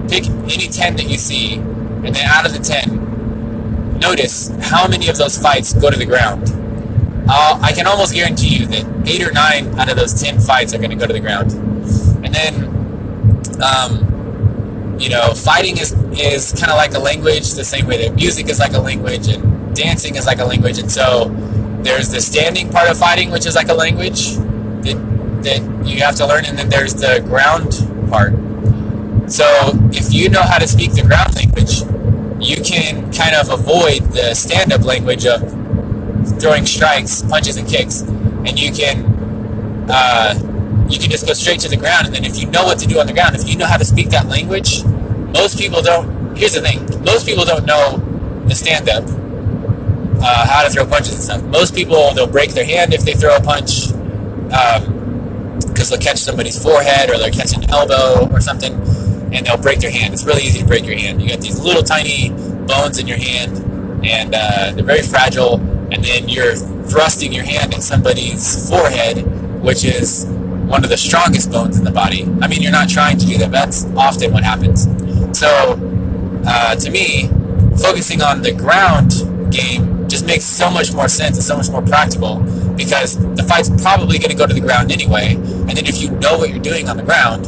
Pick 0.09 0.25
any 0.25 0.67
10 0.67 0.97
that 0.97 1.07
you 1.07 1.17
see, 1.17 1.55
and 1.55 2.13
then 2.15 2.25
out 2.25 2.45
of 2.45 2.53
the 2.53 2.59
10, 2.59 3.99
notice 3.99 4.49
how 4.61 4.87
many 4.87 5.09
of 5.09 5.17
those 5.17 5.37
fights 5.37 5.73
go 5.73 5.89
to 5.89 5.97
the 5.97 6.05
ground. 6.05 6.49
I'll, 7.27 7.61
I 7.63 7.71
can 7.71 7.87
almost 7.87 8.13
guarantee 8.13 8.57
you 8.57 8.67
that 8.67 9.07
8 9.07 9.27
or 9.27 9.31
9 9.31 9.79
out 9.79 9.89
of 9.89 9.97
those 9.97 10.21
10 10.21 10.39
fights 10.39 10.73
are 10.73 10.77
going 10.77 10.91
to 10.91 10.95
go 10.95 11.07
to 11.07 11.13
the 11.13 11.19
ground. 11.19 11.53
And 12.23 12.33
then, 12.33 12.53
um, 13.63 14.99
you 14.99 15.09
know, 15.09 15.33
fighting 15.33 15.77
is, 15.77 15.93
is 16.13 16.51
kind 16.53 16.71
of 16.71 16.77
like 16.77 16.93
a 16.93 16.99
language, 16.99 17.53
the 17.53 17.65
same 17.65 17.87
way 17.87 18.07
that 18.07 18.15
music 18.15 18.47
is 18.47 18.59
like 18.59 18.73
a 18.73 18.79
language, 18.79 19.27
and 19.27 19.64
dancing 19.75 20.15
is 20.15 20.25
like 20.25 20.39
a 20.39 20.45
language. 20.45 20.79
And 20.79 20.89
so, 20.89 21.29
there's 21.85 22.09
the 22.09 22.19
standing 22.19 22.69
part 22.69 22.89
of 22.89 22.97
fighting, 22.97 23.29
which 23.29 23.45
is 23.45 23.55
like 23.55 23.69
a 23.69 23.73
language 23.73 24.33
that, 24.83 24.97
that 25.43 25.85
you 25.85 26.01
have 26.01 26.15
to 26.15 26.25
learn, 26.25 26.45
and 26.45 26.57
then 26.57 26.67
there's 26.67 26.95
the 26.95 27.21
ground 27.23 27.69
part. 28.09 28.33
So 29.29 29.45
if 29.93 30.11
you 30.11 30.29
know 30.29 30.41
how 30.41 30.57
to 30.57 30.67
speak 30.67 30.93
the 30.93 31.03
ground 31.03 31.35
language, 31.35 31.81
you 32.41 32.61
can 32.61 33.13
kind 33.13 33.35
of 33.35 33.49
avoid 33.49 34.01
the 34.13 34.33
stand-up 34.33 34.83
language 34.83 35.25
of 35.25 35.41
throwing 36.41 36.65
strikes, 36.65 37.21
punches, 37.21 37.57
and 37.57 37.67
kicks, 37.67 38.01
and 38.01 38.59
you 38.59 38.71
can 38.73 39.05
uh, 39.87 40.33
you 40.89 40.99
can 40.99 41.09
just 41.09 41.27
go 41.27 41.33
straight 41.33 41.59
to 41.61 41.69
the 41.69 41.77
ground. 41.77 42.07
And 42.07 42.15
then 42.15 42.25
if 42.25 42.37
you 42.41 42.49
know 42.49 42.65
what 42.65 42.79
to 42.79 42.87
do 42.87 42.99
on 42.99 43.05
the 43.05 43.13
ground, 43.13 43.35
if 43.35 43.47
you 43.47 43.57
know 43.57 43.67
how 43.67 43.77
to 43.77 43.85
speak 43.85 44.09
that 44.09 44.27
language, 44.27 44.83
most 44.83 45.57
people 45.57 45.83
don't. 45.83 46.35
Here's 46.35 46.53
the 46.53 46.61
thing: 46.61 46.81
most 47.03 47.27
people 47.27 47.45
don't 47.45 47.65
know 47.65 47.97
the 48.47 48.55
stand-up 48.55 49.05
uh, 50.25 50.47
how 50.47 50.63
to 50.63 50.69
throw 50.71 50.85
punches 50.87 51.13
and 51.13 51.23
stuff. 51.23 51.43
Most 51.43 51.75
people 51.75 52.11
they'll 52.15 52.25
break 52.25 52.53
their 52.53 52.65
hand 52.65 52.93
if 52.93 53.01
they 53.01 53.13
throw 53.13 53.35
a 53.35 53.41
punch 53.41 53.89
because 54.45 54.81
um, 54.87 55.89
they'll 55.89 55.99
catch 55.99 56.17
somebody's 56.17 56.61
forehead 56.61 57.11
or 57.11 57.17
they'll 57.17 57.31
catch 57.31 57.55
an 57.55 57.69
elbow 57.69 58.27
or 58.33 58.41
something, 58.41 58.73
and 59.33 59.45
they'll 59.45 59.61
break 59.61 59.79
their 59.79 59.91
hand. 59.91 60.13
It's 60.13 60.25
really 60.25 60.41
easy 60.41 60.59
to 60.59 60.65
break 60.65 60.85
your 60.85 60.97
hand. 60.97 61.21
You 61.21 61.29
got 61.29 61.41
these 61.41 61.59
little 61.59 61.83
tiny 61.83 62.29
bones 62.65 62.97
in 62.97 63.07
your 63.07 63.17
hand, 63.17 64.03
and 64.03 64.33
uh, 64.33 64.71
they're 64.73 64.83
very 64.83 65.03
fragile. 65.03 65.59
And 65.91 66.03
then 66.03 66.27
you're 66.27 66.55
thrusting 66.55 67.31
your 67.31 67.43
hand 67.43 67.75
at 67.75 67.83
somebody's 67.83 68.67
forehead, 68.67 69.21
which 69.61 69.85
is 69.85 70.25
one 70.25 70.83
of 70.83 70.89
the 70.89 70.97
strongest 70.97 71.51
bones 71.51 71.77
in 71.77 71.83
the 71.83 71.91
body. 71.91 72.23
I 72.41 72.47
mean, 72.47 72.63
you're 72.63 72.71
not 72.71 72.89
trying 72.89 73.19
to 73.19 73.25
do 73.25 73.37
that. 73.37 73.51
That's 73.51 73.85
often 73.95 74.33
what 74.33 74.43
happens. 74.43 74.85
So, 75.37 75.79
uh, 76.47 76.75
to 76.75 76.89
me, 76.89 77.29
focusing 77.77 78.23
on 78.23 78.41
the 78.41 78.51
ground 78.51 79.13
game 79.53 79.94
just 80.15 80.25
makes 80.25 80.45
so 80.45 80.71
much 80.71 80.93
more 80.93 81.09
sense 81.09 81.35
and 81.35 81.43
so 81.43 81.57
much 81.57 81.69
more 81.69 81.81
practical 81.81 82.39
because 82.77 83.17
the 83.35 83.43
fight's 83.43 83.69
probably 83.81 84.17
going 84.17 84.31
to 84.31 84.37
go 84.37 84.47
to 84.47 84.53
the 84.53 84.61
ground 84.61 84.89
anyway. 84.89 85.35
And 85.35 85.71
then 85.71 85.85
if 85.85 86.01
you 86.01 86.09
know 86.09 86.37
what 86.37 86.49
you're 86.49 86.59
doing 86.59 86.87
on 86.87 86.95
the 86.95 87.03
ground, 87.03 87.43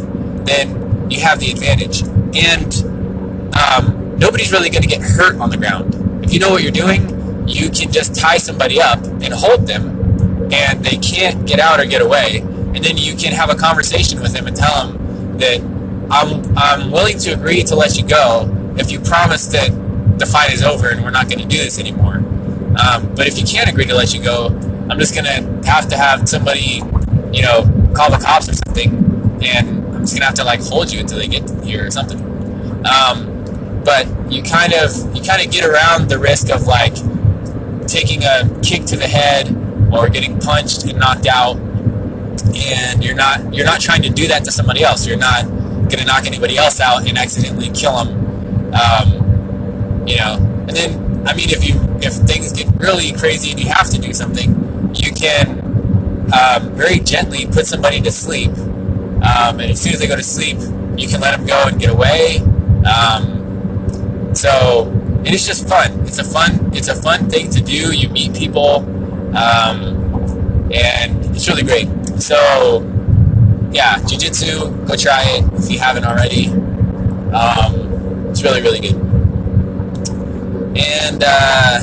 then 0.46 1.10
you 1.10 1.22
have 1.22 1.40
the 1.40 1.50
advantage. 1.50 2.02
And 2.36 3.56
um, 3.56 4.20
nobody's 4.20 4.52
really 4.52 4.70
going 4.70 4.84
to 4.84 4.90
get 4.90 5.02
hurt 5.02 5.40
on 5.40 5.50
the 5.50 5.56
ground. 5.56 5.96
If 6.26 6.34
you 6.34 6.42
know 6.42 6.50
what 6.50 6.62
you're 6.62 6.74
doing, 6.74 7.48
you 7.48 7.70
can 7.70 7.90
just 7.90 8.16
tie 8.16 8.38
somebody 8.38 8.82
up 8.82 9.02
and 9.02 9.34
hold 9.34 9.66
them, 9.66 10.52
and 10.52 10.84
they 10.84 10.98
can't 10.98 11.48
get 11.48 11.62
out 11.62 11.80
or 11.80 11.86
get 11.86 12.02
away. 12.02 12.40
And 12.40 12.84
then 12.84 12.98
you 12.98 13.16
can 13.16 13.32
have 13.32 13.50
a 13.50 13.56
conversation 13.56 14.20
with 14.20 14.34
them 14.34 14.46
and 14.46 14.58
tell 14.58 14.88
them 14.88 15.38
that 15.38 15.62
I'm, 16.12 16.58
I'm 16.58 16.92
willing 16.92 17.18
to 17.20 17.32
agree 17.32 17.64
to 17.64 17.76
let 17.76 17.98
you 17.98 18.06
go 18.06 18.76
if 18.78 18.92
you 18.92 19.00
promise 19.00 19.48
that 19.48 19.70
the 20.20 20.26
fight 20.26 20.52
is 20.52 20.64
over 20.64 20.90
and 20.90 21.02
we're 21.02 21.12
not 21.12 21.30
going 21.30 21.40
to 21.40 21.48
do 21.48 21.58
this 21.58 21.80
anymore. 21.80 22.24
Um, 22.78 23.16
but 23.16 23.28
if 23.28 23.40
you 23.40 23.46
can't 23.46 23.70
agree 23.70 23.86
to 23.86 23.96
let 23.96 24.14
you 24.14 24.24
go, 24.24 24.48
I'm 24.90 25.00
just 25.00 25.14
to 25.26 25.32
have 25.66 25.90
to 25.90 25.98
have 25.98 26.30
somebody, 26.30 26.82
you 27.34 27.42
know, 27.42 27.64
call 27.96 28.12
the 28.12 28.22
cops 28.24 28.48
or 28.50 28.54
something, 28.54 28.94
and 29.44 29.86
I'm 29.96 30.02
just 30.02 30.16
to 30.18 30.24
have 30.24 30.36
to 30.36 30.44
like 30.44 30.62
hold 30.62 30.92
you 30.92 31.00
until 31.00 31.18
they 31.18 31.28
get 31.28 31.50
here 31.64 31.86
or 31.86 31.92
something. 31.92 32.20
Um, 32.86 33.82
but 33.84 34.08
you 34.32 34.44
kind 34.44 34.74
of 34.74 34.92
you 35.16 35.24
kind 35.24 35.46
of 35.46 35.52
get 35.52 35.66
around 35.66 36.10
the 36.10 36.20
risk 36.20 36.50
of 36.52 36.68
like 36.68 36.96
taking 37.88 38.24
a 38.24 38.60
kick 38.62 38.86
to 38.88 38.96
the 38.96 39.08
head 39.08 39.48
or 39.92 40.10
getting 40.10 40.40
punched 40.40 40.86
and 40.86 41.00
knocked 41.00 41.26
out, 41.26 41.58
and 41.58 43.04
you're 43.04 43.16
not 43.16 43.54
you're 43.54 43.66
not 43.66 43.82
trying 43.82 44.04
to 44.04 44.10
do 44.10 44.28
that 44.28 44.44
to 44.46 44.52
somebody 44.52 44.84
else. 44.84 45.08
You're 45.08 45.18
not 45.18 45.58
to 46.00 46.06
knock 46.06 46.26
anybody 46.26 46.58
else 46.58 46.80
out 46.80 47.08
and 47.08 47.18
accidentally 47.18 47.70
kill 47.70 48.04
them. 48.04 48.74
Um, 48.74 50.08
you 50.08 50.18
know, 50.18 50.36
and 50.68 50.70
then 50.70 51.07
I 51.28 51.36
mean, 51.36 51.50
if 51.50 51.68
you 51.68 51.76
if 52.02 52.14
things 52.26 52.54
get 52.54 52.68
really 52.80 53.12
crazy 53.12 53.52
and 53.52 53.60
you 53.60 53.68
have 53.68 53.90
to 53.90 54.00
do 54.00 54.14
something, 54.14 54.50
you 54.96 55.12
can 55.12 55.60
um, 56.32 56.72
very 56.74 57.00
gently 57.00 57.46
put 57.46 57.68
somebody 57.68 58.00
to 58.02 58.12
sleep, 58.12 58.52
um, 58.52 59.60
and 59.60 59.72
as 59.72 59.82
soon 59.82 59.94
as 59.94 60.00
they 60.00 60.08
go 60.08 60.16
to 60.16 60.24
sleep, 60.24 60.58
you 60.98 61.08
can 61.08 61.20
let 61.20 61.38
them 61.38 61.46
go 61.46 61.66
and 61.68 61.80
get 61.80 61.90
away. 61.90 62.38
Um, 62.86 64.34
so 64.34 64.94
it 65.26 65.34
is 65.34 65.46
just 65.46 65.68
fun. 65.68 66.00
It's 66.02 66.20
a 66.20 66.24
fun 66.24 66.72
it's 66.74 66.88
a 66.88 66.96
fun 66.96 67.30
thing 67.30 67.50
to 67.52 67.62
do. 67.62 67.94
You 67.94 68.08
meet 68.10 68.34
people, 68.34 68.78
um, 69.36 70.72
and 70.72 71.26
it's 71.36 71.48
really 71.50 71.64
great. 71.64 71.90
So 72.22 72.36
yeah, 73.72 73.96
jujitsu, 74.00 74.88
go 74.88 74.96
try 74.96 75.24
it 75.26 75.54
if 75.62 75.70
you 75.70 75.80
haven't 75.80 76.06
already. 76.06 76.48
Um, 77.34 78.30
it's 78.30 78.44
really 78.44 78.62
really 78.62 78.80
good. 78.80 79.07
And 80.78 81.24
uh, 81.26 81.80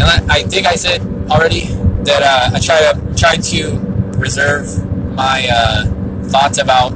and 0.00 0.02
I, 0.02 0.26
I 0.28 0.42
think 0.42 0.66
I 0.66 0.74
said 0.74 1.02
already 1.30 1.66
that 2.04 2.22
uh, 2.22 2.56
I 2.56 2.60
try 2.60 2.80
to 2.80 3.14
try 3.16 3.36
to 3.36 3.78
reserve 4.18 4.66
my 5.14 5.46
uh, 5.52 5.84
thoughts 6.28 6.58
about 6.58 6.90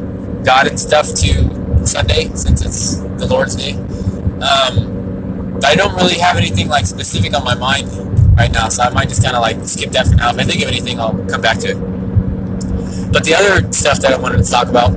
God 0.45 0.67
and 0.67 0.79
stuff 0.81 1.13
to 1.15 1.87
Sunday 1.87 2.31
since 2.35 2.65
it's 2.65 2.97
the 3.21 3.27
Lord's 3.27 3.57
Day. 3.57 3.73
Um, 3.73 5.61
I 5.65 5.75
don't 5.75 5.95
really 5.95 6.19
have 6.19 6.37
anything 6.37 6.69
like 6.69 6.87
specific 6.87 7.35
on 7.35 7.45
my 7.45 7.55
mind 7.55 7.89
right 8.37 8.53
now, 8.53 8.69
so 8.69 8.83
I 8.83 8.91
might 8.91 9.09
just 9.09 9.23
kind 9.23 9.37
of 9.37 9.43
like 9.43 9.63
skip 9.65 9.91
that 9.93 10.07
for 10.07 10.15
now. 10.15 10.31
If 10.31 10.39
I 10.39 10.45
think 10.45 10.63
of 10.63 10.69
anything, 10.69 11.01
I'll 11.01 11.17
come 11.27 11.41
back 11.41 11.59
to 11.59 11.69
it. 11.69 13.13
But 13.13 13.25
the 13.25 13.35
other 13.35 13.73
stuff 13.73 14.01
that 14.01 14.13
I 14.13 14.19
wanted 14.19 14.45
to 14.45 14.51
talk 14.51 14.69
about 14.69 14.95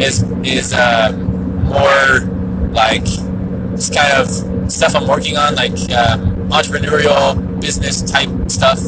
is 0.00 0.22
is 0.44 0.72
um, 0.72 1.64
more 1.64 2.20
like 2.72 3.04
just 3.04 3.94
kind 3.94 4.12
of 4.12 4.47
stuff 4.68 4.94
I'm 4.94 5.06
working 5.06 5.36
on, 5.36 5.54
like 5.54 5.72
um, 5.92 6.48
entrepreneurial 6.50 7.60
business 7.60 8.02
type 8.02 8.28
stuff 8.50 8.78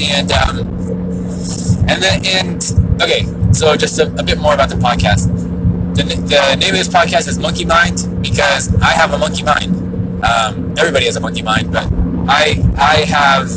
and 0.00 0.32
um, 0.32 0.58
and 1.88 2.02
then 2.02 2.24
and 2.26 3.02
okay, 3.02 3.24
so 3.52 3.76
just 3.76 3.98
a, 3.98 4.06
a, 4.18 4.22
bit 4.22 4.38
more 4.38 4.54
about 4.54 4.68
the 4.68 4.76
podcast. 4.76 5.32
The, 5.94 6.02
the 6.02 6.56
name 6.56 6.70
of 6.70 6.78
this 6.78 6.88
podcast 6.88 7.28
is 7.28 7.38
Monkey 7.38 7.64
Mind 7.64 8.22
because 8.22 8.74
I 8.80 8.92
have 8.92 9.12
a 9.12 9.18
monkey 9.18 9.42
mind. 9.42 10.24
Um, 10.24 10.74
everybody 10.78 11.06
has 11.06 11.16
a 11.16 11.20
monkey 11.20 11.42
mind, 11.42 11.72
but 11.72 11.86
I 12.28 12.56
I 12.76 13.04
have 13.06 13.50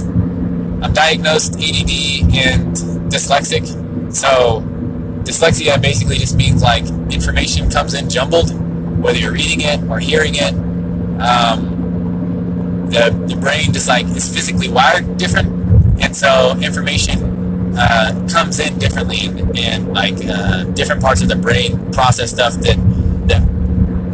I'm 0.84 0.94
diagnosed 0.94 1.56
ADD 1.56 2.34
and 2.36 2.76
dyslexic. 3.10 3.66
So 4.14 4.62
dyslexia 5.24 5.82
basically 5.82 6.18
just 6.18 6.36
means 6.36 6.62
like 6.62 6.86
information 7.12 7.70
comes 7.72 7.94
in 7.94 8.10
jumbled, 8.10 8.52
whether 9.02 9.18
you're 9.18 9.34
reading 9.34 9.62
it 9.62 9.82
or 9.90 10.00
hearing 10.00 10.36
it. 10.36 10.67
Um, 11.20 11.78
the, 12.90 13.10
the 13.28 13.36
brain 13.36 13.74
just 13.74 13.88
like 13.88 14.06
is 14.08 14.34
physically 14.34 14.70
wired 14.70 15.18
different 15.18 15.48
and 16.02 16.16
so 16.16 16.58
information 16.62 17.76
uh, 17.78 18.28
comes 18.32 18.60
in 18.60 18.78
differently 18.80 19.28
and, 19.62 19.94
like 19.94 20.16
uh, 20.26 20.64
different 20.74 21.02
parts 21.02 21.22
of 21.22 21.28
the 21.28 21.36
brain 21.36 21.92
process 21.92 22.32
stuff 22.32 22.54
that, 22.56 22.78
that 23.28 23.42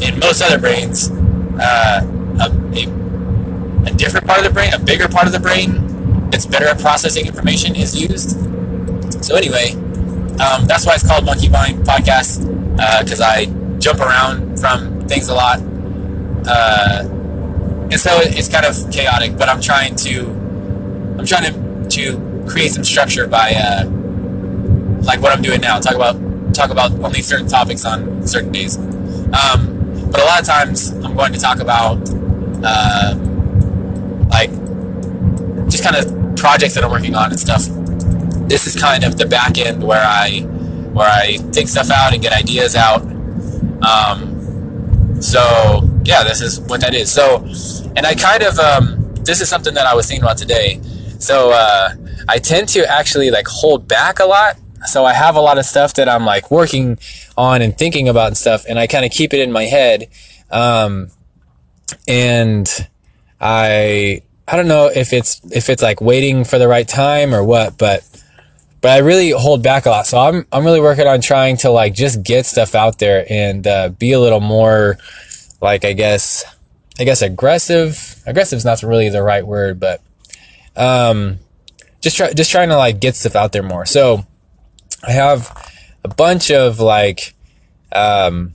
in 0.04 0.20
most 0.20 0.42
other 0.42 0.60
brains 0.60 1.12
uh, 1.60 2.02
a, 2.40 2.46
a, 2.46 3.88
a, 3.88 3.94
different 3.96 4.26
part 4.26 4.40
of 4.40 4.46
the 4.46 4.52
brain 4.52 4.74
a 4.74 4.80
bigger 4.80 5.08
part 5.08 5.28
of 5.28 5.34
the 5.34 5.40
brain 5.40 6.30
that's 6.30 6.46
better 6.46 6.66
at 6.66 6.80
processing 6.80 7.28
information 7.28 7.76
is 7.76 8.00
used. 8.00 8.32
So 9.24 9.36
anyway 9.36 9.72
um, 10.42 10.66
that's 10.66 10.86
why 10.86 10.96
it's 10.96 11.08
called 11.08 11.26
monkey 11.26 11.50
mind 11.50 11.86
podcast 11.86 12.50
because 13.04 13.22
uh, 13.22 13.26
i 13.26 13.46
jump 13.78 14.00
around 14.00 14.60
from 14.60 15.08
things 15.08 15.30
a 15.30 15.34
lot 15.34 15.60
uh, 16.48 17.04
and 17.92 18.00
so 18.00 18.10
it's 18.22 18.50
kind 18.50 18.66
of 18.66 18.76
chaotic 18.92 19.38
but 19.38 19.50
i'm 19.50 19.62
trying 19.62 19.96
to 19.96 20.26
i'm 21.18 21.26
trying 21.26 21.52
to 21.52 21.64
to 21.90 22.46
create 22.48 22.72
some 22.72 22.84
structure 22.84 23.28
by 23.28 23.54
uh, 23.56 23.86
like 25.04 25.22
what 25.22 25.32
I'm 25.32 25.42
doing 25.42 25.62
now. 25.62 25.80
Talk 25.80 25.96
about 25.96 26.16
talk 26.54 26.70
about 26.70 26.92
only 27.04 27.22
certain 27.22 27.48
topics 27.48 27.86
on 27.86 28.26
certain 28.28 28.52
days. 28.52 28.78
Um, 28.78 30.10
but 30.12 30.22
a 30.22 30.26
lot 30.26 30.40
of 30.40 30.46
times 30.46 30.92
I'm 30.92 31.16
going 31.16 31.34
to 31.34 31.40
talk 31.40 31.60
about 31.60 31.98
uh, 32.64 33.16
like 34.30 34.50
just 35.70 35.84
kind 35.84 35.96
of 35.96 36.36
projects 36.36 36.76
that 36.76 36.84
I'm 36.84 36.92
working 36.92 37.16
on 37.16 37.32
and 37.32 37.40
stuff. 37.40 37.64
This 38.48 38.68
is 38.68 38.80
kind 38.80 39.04
of 39.04 39.18
the 39.18 39.26
back 39.26 39.58
end 39.58 39.84
where 39.84 40.04
I 40.06 40.42
where 40.94 41.10
I 41.10 41.38
take 41.52 41.68
stuff 41.68 41.90
out 41.90 42.14
and 42.14 42.22
get 42.22 42.34
ideas 42.34 42.76
out. 42.76 43.02
Um, 43.84 45.22
so 45.22 45.82
yeah, 46.04 46.24
this 46.24 46.42
is 46.42 46.60
what 46.62 46.82
that 46.82 46.94
is. 46.94 47.12
So, 47.12 47.38
and 47.96 48.06
I 48.06 48.16
kind 48.16 48.44
of 48.44 48.58
um, 48.60 49.14
this 49.24 49.42
is 49.42 49.50
something 49.50 49.74
that 49.74 49.86
I 49.86 49.94
was 49.94 50.08
thinking 50.08 50.24
about 50.24 50.38
today 50.38 50.82
so 51.24 51.52
uh, 51.52 51.96
I 52.28 52.38
tend 52.40 52.68
to 52.70 52.86
actually 52.86 53.32
like 53.32 53.48
hold 53.48 53.88
back 53.88 54.20
a 54.20 54.26
lot. 54.26 54.58
So 54.86 55.06
I 55.06 55.14
have 55.14 55.38
a 55.38 55.42
lot 55.42 55.58
of 55.58 55.66
stuff 55.66 55.94
that 55.94 56.10
I'm 56.10 56.26
like 56.26 56.52
working 56.52 57.00
on 57.38 57.62
and 57.62 57.78
thinking 57.78 58.10
about 58.10 58.28
and 58.28 58.38
stuff, 58.38 58.66
and 58.68 58.78
I 58.78 58.88
kind 58.88 59.06
of 59.06 59.12
keep 59.12 59.34
it 59.34 59.40
in 59.40 59.50
my 59.50 59.64
head. 59.64 60.10
Um, 60.52 61.12
and 62.06 62.70
I 63.40 64.22
I 64.46 64.58
don't 64.58 64.68
know 64.68 64.92
if 64.94 65.14
it's 65.14 65.40
if 65.56 65.70
it's 65.70 65.82
like 65.82 66.02
waiting 66.02 66.44
for 66.44 66.60
the 66.60 66.68
right 66.68 66.88
time 66.88 67.34
or 67.34 67.42
what, 67.42 67.78
but 67.78 68.04
but 68.82 68.92
I 68.92 68.98
really 68.98 69.30
hold 69.30 69.64
back 69.64 69.86
a 69.86 69.92
lot. 69.92 70.06
So 70.06 70.20
I'm 70.20 70.46
I'm 70.52 70.66
really 70.66 70.82
working 70.82 71.08
on 71.08 71.22
trying 71.22 71.56
to 71.58 71.72
like 71.72 71.94
just 71.94 72.22
get 72.22 72.46
stuff 72.46 72.76
out 72.76 73.00
there 73.00 73.26
and 73.30 73.66
uh, 73.66 73.90
be 73.90 74.12
a 74.12 74.20
little 74.20 74.42
more 74.42 74.98
like 75.64 75.84
I 75.84 75.94
guess 75.94 76.46
I 77.00 77.06
guess 77.06 77.22
aggressive. 77.22 78.22
Aggressive 78.28 78.58
is 78.58 78.66
not 78.66 78.84
really 78.84 79.10
the 79.10 79.24
right 79.24 79.46
word, 79.46 79.80
but 79.80 80.02
um, 80.76 81.40
just 82.02 82.18
try, 82.18 82.34
just 82.34 82.52
trying 82.52 82.70
to 82.70 82.78
like 82.78 83.00
get 83.00 83.16
stuff 83.16 83.36
out 83.36 83.52
there 83.52 83.64
more. 83.64 83.86
So 83.86 84.26
I 85.04 85.12
have 85.12 85.52
a 86.04 86.08
bunch 86.08 86.52
of 86.52 86.80
like, 86.80 87.34
um, 87.92 88.54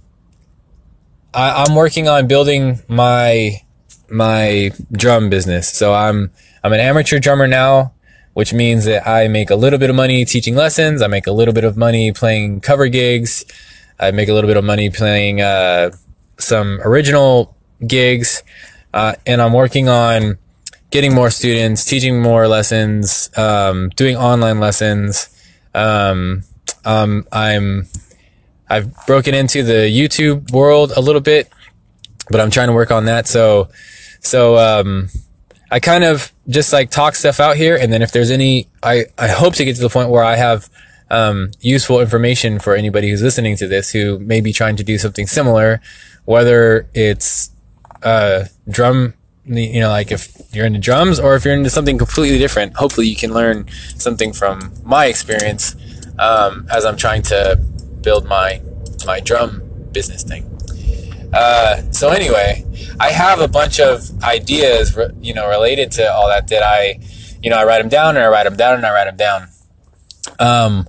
I, 1.35 1.65
I'm 1.65 1.75
working 1.75 2.09
on 2.09 2.29
building 2.29 2.81
my, 2.89 3.63
my 4.09 4.71
drum 4.93 5.31
business. 5.31 5.69
So 5.69 5.95
I'm, 5.95 6.31
I'm 6.63 6.73
an 6.73 6.81
amateur 6.81 7.19
drummer 7.19 7.47
now, 7.47 7.93
which 8.35 8.53
means 8.53 8.85
that 8.85 9.07
I 9.07 9.29
make 9.29 9.51
a 9.51 9.57
little 9.57 9.79
bit 9.79 9.91
of 9.91 9.97
money 9.97 10.25
teaching 10.25 10.55
lessons. 10.55 11.03
I 11.03 11.09
make 11.09 11.27
a 11.27 11.33
little 11.33 11.55
bit 11.55 11.65
of 11.65 11.77
money 11.77 12.13
playing 12.13 12.61
cover 12.61 12.89
gigs. 12.89 13.45
I 13.99 14.13
make 14.13 14.29
a 14.29 14.33
little 14.33 14.49
bit 14.49 14.57
of 14.57 14.65
money 14.65 14.91
playing, 14.91 15.41
uh, 15.41 15.91
some 16.49 16.81
original 16.83 17.57
gigs. 17.87 18.43
Uh, 18.93 19.15
and 19.27 19.41
I'm 19.41 19.53
working 19.53 19.89
on, 19.89 20.39
getting 20.91 21.15
more 21.15 21.31
students, 21.31 21.85
teaching 21.85 22.21
more 22.21 22.49
lessons, 22.49 23.31
um, 23.37 23.91
doing 23.91 24.17
online 24.17 24.59
lessons. 24.59 25.29
Um, 25.75 26.45
um, 26.85 27.27
I'm, 27.31 27.87
I've 28.69 28.95
broken 29.07 29.35
into 29.35 29.63
the 29.63 29.87
YouTube 29.89 30.51
world 30.51 30.93
a 30.97 31.01
little 31.01 31.21
bit, 31.21 31.51
but 32.31 32.41
I'm 32.41 32.51
trying 32.51 32.69
to 32.69 32.75
work 32.75 32.91
on 32.91 33.05
that. 33.05 33.29
So, 33.29 33.69
so, 34.21 34.57
um, 34.57 35.09
I 35.71 35.81
kind 35.81 36.05
of 36.05 36.33
just 36.49 36.73
like 36.73 36.91
talk 36.91 37.15
stuff 37.15 37.41
out 37.41 37.57
here. 37.57 37.77
And 37.77 37.93
then 37.93 38.01
if 38.01 38.11
there's 38.13 38.31
any, 38.31 38.69
I, 38.83 39.05
I 39.19 39.29
hope 39.29 39.55
to 39.57 39.65
get 39.65 39.77
to 39.77 39.83
the 39.83 39.91
point 39.91 40.09
where 40.09 40.25
I 40.25 40.37
have 40.37 40.71
um, 41.11 41.51
useful 41.61 42.01
information 42.01 42.59
for 42.59 42.75
anybody 42.75 43.11
who's 43.11 43.23
listening 43.23 43.57
to 43.57 43.69
this 43.69 43.91
who 43.91 44.19
may 44.19 44.41
be 44.41 44.53
trying 44.53 44.77
to 44.77 44.85
do 44.85 44.99
something 44.99 45.27
similar, 45.27 45.81
whether 46.29 46.87
it's 46.93 47.49
uh, 48.03 48.45
drum, 48.69 49.15
you 49.47 49.81
know, 49.81 49.89
like 49.89 50.13
if 50.13 50.37
you're 50.53 50.67
into 50.67 50.79
drums 50.79 51.19
or 51.19 51.35
if 51.37 51.45
you're 51.47 51.55
into 51.55 51.71
something 51.71 51.97
completely 51.97 52.37
different. 52.37 52.77
Hopefully, 52.77 53.09
you 53.09 53.17
can 53.17 53.33
learn 53.33 53.67
something 53.97 54.35
from 54.35 54.71
my 54.85 55.07
experience 55.07 55.75
um, 56.19 56.69
as 56.71 56.85
I'm 56.85 56.99
trying 56.99 57.23
to 57.23 57.57
build 58.03 58.27
my 58.27 58.61
my 59.07 59.21
drum 59.21 59.63
business 59.93 60.23
thing. 60.23 60.45
Uh, 61.33 61.81
so 61.93 62.11
anyway, 62.11 62.63
I 63.01 63.09
have 63.09 63.41
a 63.41 63.49
bunch 63.49 63.81
of 63.81 64.23
ideas, 64.23 64.99
you 65.23 65.33
know, 65.33 65.49
related 65.49 65.91
to 65.93 66.13
all 66.13 66.29
that 66.29 66.49
that 66.49 66.63
I, 66.63 67.01
you 67.43 67.49
know, 67.49 67.57
I 67.57 67.65
write 67.65 67.79
them 67.79 67.89
down 67.89 68.19
and 68.19 68.25
I 68.27 68.29
write 68.29 68.45
them 68.45 68.57
down 68.57 68.75
and 68.75 68.85
I 68.85 68.93
write 68.93 69.07
them 69.07 69.17
down. 69.17 69.49
Um, 70.39 70.89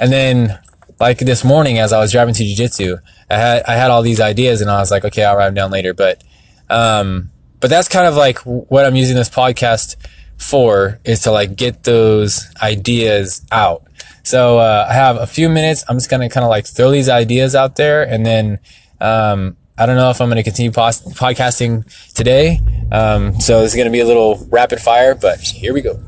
and 0.00 0.12
then 0.12 0.58
like 0.98 1.18
this 1.18 1.44
morning 1.44 1.78
as 1.78 1.92
I 1.92 2.00
was 2.00 2.10
driving 2.10 2.34
to 2.34 2.42
jujitsu, 2.42 3.00
I 3.30 3.36
had, 3.36 3.62
I 3.64 3.74
had 3.74 3.90
all 3.90 4.02
these 4.02 4.20
ideas 4.20 4.60
and 4.60 4.70
I 4.70 4.78
was 4.78 4.90
like, 4.90 5.04
okay, 5.04 5.24
I'll 5.24 5.36
write 5.36 5.46
them 5.46 5.54
down 5.54 5.70
later. 5.70 5.94
But, 5.94 6.22
um, 6.68 7.30
but 7.60 7.70
that's 7.70 7.88
kind 7.88 8.06
of 8.06 8.14
like 8.14 8.38
what 8.38 8.84
I'm 8.84 8.96
using 8.96 9.16
this 9.16 9.30
podcast 9.30 9.96
for 10.36 10.98
is 11.04 11.20
to 11.22 11.30
like 11.30 11.56
get 11.56 11.84
those 11.84 12.46
ideas 12.62 13.46
out. 13.52 13.84
So, 14.22 14.58
uh, 14.58 14.86
I 14.88 14.94
have 14.94 15.16
a 15.16 15.26
few 15.26 15.48
minutes. 15.48 15.84
I'm 15.88 15.96
just 15.96 16.10
to 16.20 16.28
kind 16.28 16.44
of 16.44 16.50
like 16.50 16.66
throw 16.66 16.90
these 16.90 17.08
ideas 17.08 17.54
out 17.54 17.76
there 17.76 18.02
and 18.02 18.26
then, 18.26 18.58
um, 19.00 19.56
I 19.80 19.86
don't 19.86 19.96
know 19.96 20.10
if 20.10 20.20
I'm 20.20 20.28
to 20.36 20.42
continue 20.42 20.70
post- 20.70 21.08
podcasting 21.14 21.86
today. 22.12 22.60
Um, 22.92 23.40
so 23.40 23.62
this 23.62 23.70
is 23.70 23.76
to 23.86 23.90
be 23.92 24.00
a 24.00 24.04
little 24.04 24.46
rapid 24.50 24.78
fire, 24.78 25.14
but 25.14 25.40
here 25.40 25.72
we 25.72 25.80
go. 25.80 25.98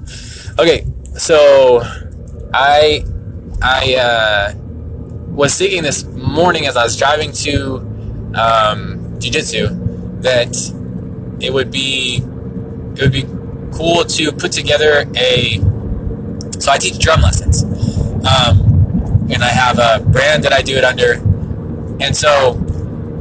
Okay, 0.58 0.84
so 1.16 1.80
I 2.52 3.02
I 3.62 3.94
uh, 3.94 4.54
was 5.32 5.56
thinking 5.56 5.82
this 5.82 6.04
morning 6.04 6.66
as 6.66 6.76
I 6.76 6.84
was 6.84 6.96
driving 6.96 7.32
to 7.32 7.76
um, 8.34 9.18
jiu-jitsu 9.18 10.20
that 10.20 10.54
it 11.40 11.52
would 11.52 11.70
be 11.70 12.22
it 12.96 13.00
would 13.00 13.12
be 13.12 13.26
cool 13.76 14.04
to 14.04 14.32
put 14.32 14.52
together 14.52 15.04
a 15.16 15.58
so 16.58 16.70
I 16.70 16.78
teach 16.78 16.98
drum 16.98 17.22
lessons 17.22 17.62
um, 17.64 19.28
and 19.30 19.42
I 19.42 19.48
have 19.48 19.78
a 19.78 20.04
brand 20.04 20.44
that 20.44 20.52
I 20.52 20.62
do 20.62 20.76
it 20.76 20.84
under 20.84 21.14
and 22.02 22.16
so 22.16 22.52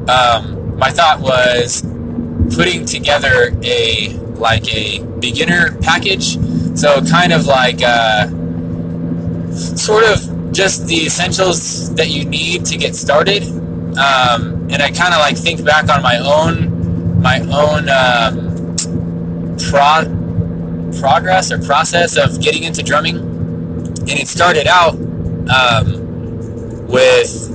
um, 0.08 0.78
my 0.78 0.90
thought 0.90 1.20
was 1.22 1.82
putting 2.56 2.86
together 2.86 3.56
a 3.64 4.18
like 4.42 4.68
a 4.74 5.04
beginner 5.20 5.78
package. 5.82 6.38
So 6.78 7.02
kind 7.06 7.32
of 7.32 7.46
like 7.46 7.82
uh, 7.84 8.28
sort 9.54 10.04
of 10.04 10.41
just 10.52 10.88
the 10.88 11.06
essentials 11.06 11.94
that 11.96 12.10
you 12.10 12.26
need 12.26 12.66
to 12.66 12.78
get 12.78 12.96
started. 12.96 13.44
Um, 13.44 14.68
and 14.72 14.82
I 14.82 14.92
kind 14.92 15.14
of 15.14 15.20
like 15.20 15.38
think 15.38 15.64
back 15.66 15.90
on 15.90 16.02
my 16.02 16.18
own 16.18 17.22
my 17.22 17.40
own 17.40 17.88
um, 17.90 18.76
pro- 19.70 21.00
progress 21.00 21.52
or 21.52 21.60
process 21.60 22.18
of 22.18 22.42
getting 22.42 22.64
into 22.64 22.82
drumming, 22.82 23.18
and 23.18 24.10
it 24.10 24.28
started 24.28 24.68
out 24.68 24.94
um, 25.50 26.88
with 26.88 27.52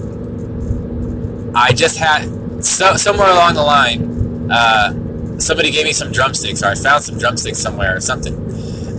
I 1.54 1.72
just 1.72 1.98
had 1.98 2.64
so, 2.64 2.96
somewhere 2.96 3.30
along 3.30 3.54
the 3.54 3.62
line, 3.62 4.50
uh, 4.50 5.38
somebody 5.38 5.70
gave 5.70 5.84
me 5.84 5.92
some 5.92 6.12
drumsticks, 6.12 6.62
or 6.62 6.66
I 6.66 6.74
found 6.74 7.04
some 7.04 7.18
drumsticks 7.18 7.58
somewhere 7.58 7.96
or 7.96 8.00
something. 8.00 8.34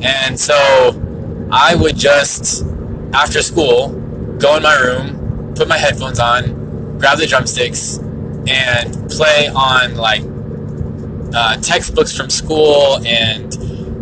And 0.03 0.39
so 0.39 0.55
I 1.51 1.75
would 1.75 1.97
just, 1.97 2.65
after 3.13 3.41
school, 3.41 3.89
go 4.39 4.57
in 4.57 4.63
my 4.63 4.75
room, 4.75 5.53
put 5.55 5.67
my 5.67 5.77
headphones 5.77 6.19
on, 6.19 6.97
grab 6.99 7.17
the 7.17 7.27
drumsticks, 7.27 7.97
and 8.47 9.09
play 9.09 9.49
on 9.53 9.95
like 9.95 10.21
uh, 11.33 11.57
textbooks 11.57 12.15
from 12.15 12.29
school 12.29 12.99
and 13.05 13.57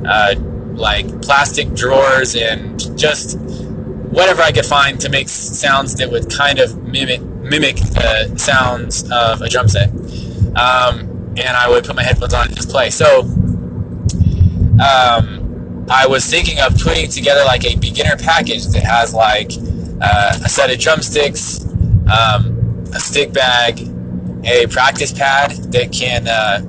uh, 0.05 0.35
like 0.73 1.21
plastic 1.21 1.73
drawers 1.73 2.35
and 2.35 2.97
just 2.97 3.39
whatever 3.39 4.41
I 4.41 4.51
could 4.51 4.65
find 4.65 4.99
to 5.01 5.09
make 5.09 5.29
sounds 5.29 5.95
that 5.95 6.11
would 6.11 6.29
kind 6.31 6.59
of 6.59 6.83
mimic 6.83 7.21
mimic 7.21 7.75
the 7.77 8.35
sounds 8.37 9.03
of 9.11 9.41
a 9.41 9.49
drum 9.49 9.67
set. 9.67 9.89
Um, 10.55 11.33
and 11.37 11.57
I 11.57 11.69
would 11.69 11.83
put 11.83 11.95
my 11.95 12.03
headphones 12.03 12.33
on 12.33 12.47
and 12.47 12.55
just 12.55 12.69
play. 12.69 12.89
So 12.89 13.21
um, 14.81 15.44
I 15.89 16.07
was 16.07 16.25
thinking 16.25 16.59
of 16.59 16.77
putting 16.79 17.09
together 17.09 17.43
like 17.45 17.63
a 17.65 17.75
beginner 17.75 18.17
package 18.17 18.65
that 18.67 18.83
has 18.83 19.13
like 19.13 19.51
uh, 20.01 20.39
a 20.43 20.49
set 20.49 20.71
of 20.71 20.79
drumsticks, 20.79 21.63
um, 22.11 22.85
a 22.93 22.99
stick 22.99 23.31
bag, 23.31 23.79
a 24.43 24.67
practice 24.67 25.11
pad 25.11 25.51
that 25.71 25.91
can 25.91 26.27
uh, 26.27 26.61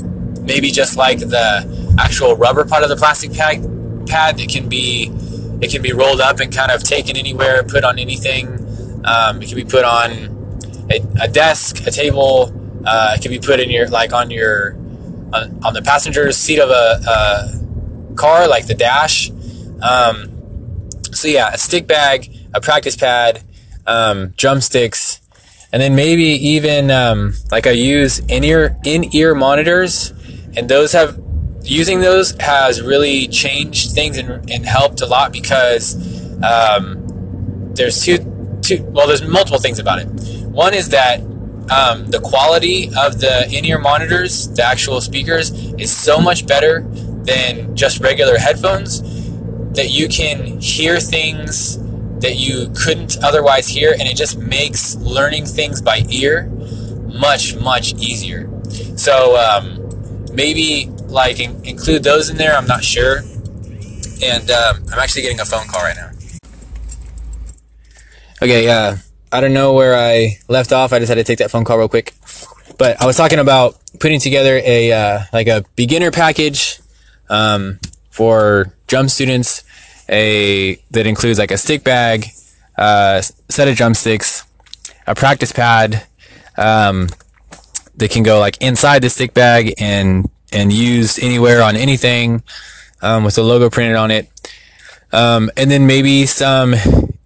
maybe 0.43 0.71
just 0.71 0.97
like 0.97 1.19
the 1.19 1.97
actual 1.99 2.37
rubber 2.37 2.65
part 2.65 2.83
of 2.83 2.89
the 2.91 2.97
plastic 2.97 3.33
pad 3.33 3.63
pad 4.07 4.37
that 4.39 4.49
can 4.49 4.69
be 4.69 5.11
it 5.63 5.71
can 5.71 5.81
be 5.81 5.93
rolled 5.93 6.21
up 6.21 6.41
and 6.41 6.55
kind 6.55 6.71
of 6.71 6.83
taken 6.83 7.17
anywhere, 7.17 7.63
put 7.63 7.83
on 7.83 7.99
anything. 7.99 8.47
Um, 9.07 9.41
it 9.41 9.49
can 9.49 9.57
be 9.57 9.65
put 9.65 9.85
on 9.85 10.87
a, 10.91 11.03
a 11.23 11.29
desk, 11.29 11.87
a 11.87 11.91
table. 11.91 12.53
Uh, 12.85 13.15
it 13.17 13.23
can 13.23 13.31
be 13.31 13.39
put 13.39 13.61
in 13.61 13.71
your 13.71 13.89
like 13.89 14.13
on 14.13 14.31
your 14.31 14.75
on, 15.33 15.59
on 15.65 15.73
the 15.73 15.81
passenger's 15.83 16.37
seat 16.37 16.59
of 16.61 16.69
a 16.69 17.66
car, 18.17 18.49
like 18.49 18.67
the 18.67 18.75
dash. 18.75 19.31
Um, 19.81 20.91
so 21.13 21.29
yeah, 21.29 21.53
a 21.53 21.59
stick 21.59 21.87
bag, 21.87 22.35
a 22.55 22.61
practice 22.61 22.97
pad, 22.97 23.43
um, 23.87 24.29
drumsticks, 24.37 25.21
and 25.73 25.81
then 25.81 25.95
maybe 25.95 26.25
even 26.25 26.91
um, 26.91 27.35
like 27.51 27.67
I 27.67 27.73
use 27.73 28.19
in 28.19 28.45
ear 28.45 28.77
in 28.85 29.15
ear 29.15 29.35
monitors, 29.35 30.13
and 30.57 30.69
those 30.69 30.93
have 30.93 31.21
using 31.63 32.01
those 32.01 32.31
has 32.41 32.81
really 32.81 33.27
changed 33.27 33.91
things 33.91 34.19
and, 34.19 34.51
and 34.51 34.65
helped 34.65 35.01
a 35.01 35.07
lot 35.07 35.33
because 35.33 35.95
um, 36.43 37.73
there's 37.75 38.05
two, 38.05 38.19
two, 38.63 38.83
well, 38.85 39.07
there's 39.07 39.23
multiple 39.23 39.59
things 39.59 39.79
about 39.79 39.99
it. 39.99 40.07
One 40.47 40.75
is 40.75 40.91
that 40.91 41.21
um, 41.71 42.07
the 42.07 42.21
quality 42.23 42.89
of 42.97 43.21
the 43.21 43.49
in-ear 43.53 43.79
monitors, 43.79 44.49
the 44.51 44.63
actual 44.63 45.01
speakers, 45.01 45.51
is 45.75 45.95
so 45.95 46.21
much 46.21 46.47
better 46.47 46.83
than 47.27 47.77
just 47.77 48.01
regular 48.01 48.39
headphones 48.39 49.03
that 49.73 49.91
you 49.91 50.09
can 50.09 50.61
hear 50.61 50.99
things 50.99 51.79
that 52.21 52.37
you 52.37 52.73
couldn't 52.75 53.23
otherwise 53.23 53.69
hear, 53.69 53.93
and 53.93 54.03
it 54.03 54.17
just 54.17 54.39
makes 54.39 54.97
learning 54.97 55.45
things 55.45 55.83
by 55.83 56.03
ear 56.09 56.47
much, 57.07 57.55
much 57.57 57.95
easier. 57.95 58.51
So 58.97 59.37
um, 59.37 60.25
maybe 60.33 60.87
like 61.09 61.41
in- 61.41 61.65
include 61.65 62.03
those 62.03 62.31
in 62.31 62.37
there. 62.37 62.57
I'm 62.57 62.67
not 62.67 62.85
sure. 62.85 63.19
And 64.25 64.51
um, 64.51 64.85
I'm 64.93 64.99
actually 64.99 65.23
getting 65.23 65.41
a 65.41 65.45
phone 65.45 65.67
call 65.69 65.83
right 65.83 65.97
now. 65.97 66.11
Okay, 68.43 68.69
uh, 68.69 68.97
I 69.33 69.41
don't 69.41 69.53
know 69.53 69.75
where 69.75 69.95
I 69.95 70.39
left 70.49 70.73
off. 70.73 70.93
I 70.93 70.99
just 70.99 71.09
had 71.09 71.17
to 71.17 71.25
take 71.25 71.39
that 71.39 71.51
phone 71.51 71.65
call 71.65 71.79
real 71.79 71.89
quick. 71.89 72.15
But 72.79 73.01
I 73.01 73.07
was 73.07 73.17
talking 73.17 73.39
about 73.39 73.79
putting 74.01 74.21
together 74.21 74.61
a 74.65 74.93
uh, 74.93 75.21
like 75.33 75.49
a 75.49 75.65
beginner 75.75 76.11
package 76.11 76.81
um, 77.29 77.79
for 78.11 78.75
drum 78.87 79.09
students. 79.09 79.65
A 80.09 80.77
that 80.93 81.07
includes 81.07 81.39
like 81.39 81.51
a 81.51 81.59
stick 81.59 81.83
bag, 81.83 82.27
uh, 82.79 83.23
set 83.23 83.67
of 83.67 83.77
drumsticks, 83.77 84.45
a 85.07 85.15
practice 85.15 85.53
pad. 85.53 86.07
Um, 86.57 87.09
that 87.97 88.11
can 88.11 88.23
go 88.23 88.39
like 88.39 88.61
inside 88.63 89.03
the 89.03 89.11
stick 89.11 89.35
bag 89.35 89.75
and 89.79 90.29
and 90.53 90.73
used 90.73 91.19
anywhere 91.23 91.63
on 91.63 91.77
anything 91.77 92.43
um, 93.03 93.25
with 93.25 93.35
the 93.35 93.43
logo 93.43 93.69
printed 93.69 93.97
on 93.97 94.11
it. 94.11 94.31
Um, 95.13 95.51
and 95.57 95.71
then 95.71 95.87
maybe 95.87 96.27
some 96.27 96.75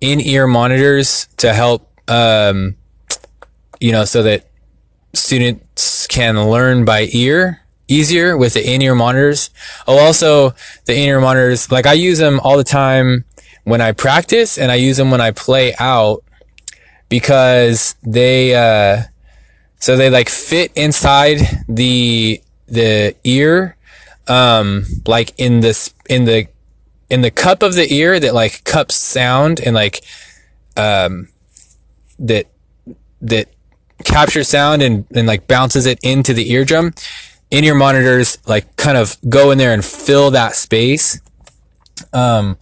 in-ear 0.00 0.46
monitors 0.46 1.28
to 1.38 1.52
help, 1.52 1.90
um, 2.08 2.76
you 3.80 3.92
know, 3.92 4.04
so 4.04 4.22
that 4.22 4.46
students 5.12 6.06
can 6.06 6.50
learn 6.50 6.84
by 6.84 7.08
ear 7.12 7.60
easier 7.90 8.36
with 8.36 8.54
the 8.54 8.72
in-ear 8.72 8.94
monitors. 8.94 9.50
Oh, 9.86 9.98
also 9.98 10.54
the 10.86 10.94
in-ear 10.94 11.20
monitors, 11.20 11.70
like 11.70 11.86
I 11.86 11.92
use 11.92 12.18
them 12.18 12.40
all 12.40 12.56
the 12.56 12.64
time 12.64 13.24
when 13.64 13.80
I 13.80 13.92
practice 13.92 14.56
and 14.56 14.70
I 14.72 14.76
use 14.76 14.96
them 14.96 15.10
when 15.10 15.20
I 15.20 15.32
play 15.32 15.74
out 15.78 16.22
because 17.08 17.96
they, 18.02 18.54
uh, 18.54 19.02
so 19.80 19.96
they 19.96 20.08
like 20.08 20.28
fit 20.28 20.72
inside 20.76 21.40
the 21.68 22.40
the 22.68 23.16
ear, 23.24 23.76
um, 24.28 24.84
like 25.04 25.34
in 25.36 25.58
this, 25.58 25.92
in 26.08 26.24
the, 26.24 26.46
in 27.10 27.22
the 27.22 27.32
cup 27.32 27.64
of 27.64 27.74
the 27.74 27.92
ear 27.92 28.20
that 28.20 28.32
like 28.32 28.62
cups 28.62 28.94
sound 28.94 29.58
and 29.58 29.74
like, 29.74 30.04
um, 30.76 31.28
that, 32.20 32.46
that 33.20 33.48
captures 34.04 34.46
sound 34.46 34.82
and, 34.82 35.04
and 35.16 35.26
like 35.26 35.48
bounces 35.48 35.84
it 35.84 35.98
into 36.04 36.32
the 36.32 36.52
eardrum. 36.52 36.94
In 37.50 37.64
ear 37.64 37.74
monitors, 37.74 38.38
like 38.46 38.76
kind 38.76 38.96
of 38.96 39.16
go 39.28 39.50
in 39.50 39.58
there 39.58 39.72
and 39.72 39.84
fill 39.84 40.30
that 40.30 40.54
space. 40.54 41.20
Um, 42.12 42.56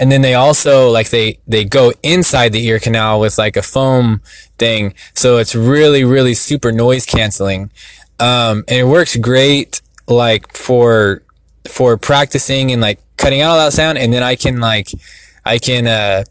and 0.00 0.10
then 0.10 0.22
they 0.22 0.34
also 0.34 0.90
like 0.90 1.10
they 1.10 1.38
they 1.46 1.64
go 1.64 1.92
inside 2.02 2.52
the 2.52 2.66
ear 2.66 2.78
canal 2.80 3.20
with 3.20 3.38
like 3.38 3.56
a 3.56 3.62
foam 3.62 4.22
thing. 4.58 4.94
So 5.14 5.38
it's 5.38 5.54
really 5.54 6.04
really 6.04 6.34
super 6.34 6.72
noise 6.72 7.06
canceling. 7.06 7.70
Um, 8.18 8.64
and 8.68 8.78
it 8.80 8.86
works 8.86 9.16
great 9.16 9.80
like 10.08 10.56
for 10.56 11.22
for 11.66 11.96
practicing 11.96 12.70
and 12.72 12.82
like 12.82 13.00
cutting 13.16 13.40
out 13.40 13.52
all 13.52 13.58
that 13.58 13.72
sound. 13.72 13.98
And 13.98 14.12
then 14.12 14.22
i 14.22 14.36
can 14.36 14.60
like 14.60 14.88
i 15.44 15.58
can 15.58 15.86
uh 15.86 16.24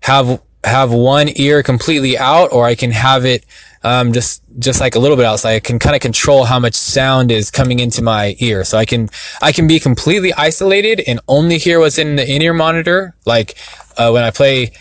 have 0.00 0.40
have 0.62 0.92
one 0.92 1.28
ear 1.36 1.62
completely 1.62 2.18
out 2.18 2.52
or 2.52 2.64
i 2.64 2.74
can 2.74 2.90
have 2.90 3.24
it 3.24 3.44
um, 3.86 4.12
just 4.12 4.42
just 4.58 4.80
like 4.80 4.96
a 4.96 4.98
little 4.98 5.16
bit 5.16 5.24
outside. 5.26 5.54
I 5.54 5.60
can 5.60 5.78
kind 5.78 5.94
of 5.94 6.02
control 6.02 6.44
how 6.44 6.58
much 6.58 6.74
sound 6.74 7.30
is 7.30 7.52
coming 7.52 7.78
into 7.78 8.02
my 8.02 8.34
ear. 8.40 8.64
So 8.64 8.76
I 8.78 8.84
can 8.84 9.08
I 9.40 9.52
can 9.52 9.68
be 9.68 9.78
completely 9.78 10.34
isolated 10.34 11.00
and 11.06 11.20
only 11.28 11.58
hear 11.58 11.78
what's 11.78 11.96
in 11.96 12.16
the 12.16 12.28
in-ear 12.28 12.52
monitor. 12.52 13.14
Like 13.24 13.54
uh, 13.96 14.10
when 14.10 14.24
I 14.24 14.32
play 14.32 14.72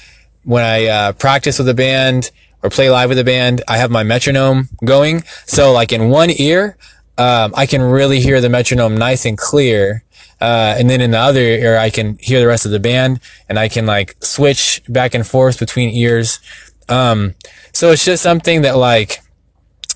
when 0.44 0.64
I 0.64 0.88
uh, 0.88 1.12
practice 1.14 1.60
with 1.60 1.70
a 1.70 1.76
band 1.76 2.32
or 2.64 2.72
play 2.72 2.90
live 2.90 3.10
with 3.10 3.20
a 3.20 3.24
band, 3.24 3.62
I 3.68 3.78
have 3.78 3.92
my 3.92 4.02
metronome 4.02 4.70
going. 4.84 5.22
So 5.46 5.72
like 5.72 5.92
in 5.94 6.10
one 6.10 6.32
ear, 6.32 6.76
um, 7.20 7.54
I 7.56 7.68
can 7.68 7.84
really 7.84 8.20
hear 8.22 8.42
the 8.42 8.50
metronome 8.50 8.98
nice 8.98 9.24
and 9.24 9.38
clear. 9.38 10.04
Uh, 10.42 10.76
and 10.80 10.90
then 10.90 11.00
in 11.00 11.12
the 11.12 11.20
other 11.20 11.42
ear, 11.42 11.78
I 11.78 11.92
can 11.92 12.18
hear 12.20 12.40
the 12.40 12.48
rest 12.48 12.66
of 12.66 12.72
the 12.72 12.80
band 12.80 13.20
and 13.48 13.60
I 13.60 13.70
can 13.70 13.86
like 13.86 14.16
switch 14.20 14.82
back 14.90 15.14
and 15.14 15.26
forth 15.28 15.60
between 15.60 15.90
ears. 15.92 16.40
Um, 16.90 17.36
so 17.74 17.92
it's 17.92 18.06
just 18.06 18.22
something 18.24 18.62
that 18.62 18.78
like 18.78 19.20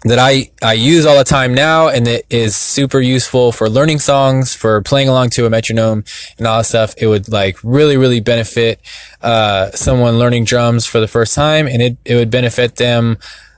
that 0.05 0.17
I, 0.17 0.49
I 0.63 0.73
use 0.73 1.05
all 1.05 1.17
the 1.17 1.25
time 1.25 1.53
now 1.53 1.89
and 1.89 2.07
it 2.07 2.25
is 2.29 2.55
super 2.55 3.01
useful 3.01 3.51
for 3.51 3.69
learning 3.69 3.99
songs, 3.99 4.55
for 4.55 4.81
playing 4.81 5.09
along 5.09 5.31
to 5.31 5.45
a 5.45 5.49
metronome 5.49 6.05
and 6.37 6.47
all 6.47 6.59
that 6.59 6.65
stuff. 6.65 6.93
It 6.97 7.07
would 7.07 7.27
like 7.27 7.57
really, 7.63 7.97
really 7.97 8.21
benefit, 8.21 8.79
uh, 9.21 9.71
someone 9.71 10.17
learning 10.17 10.45
drums 10.45 10.85
for 10.85 11.01
the 11.01 11.07
first 11.07 11.35
time 11.35 11.67
and 11.67 11.81
it, 11.81 11.97
it 12.05 12.15
would 12.15 12.31
benefit 12.31 12.77
them. 12.77 13.17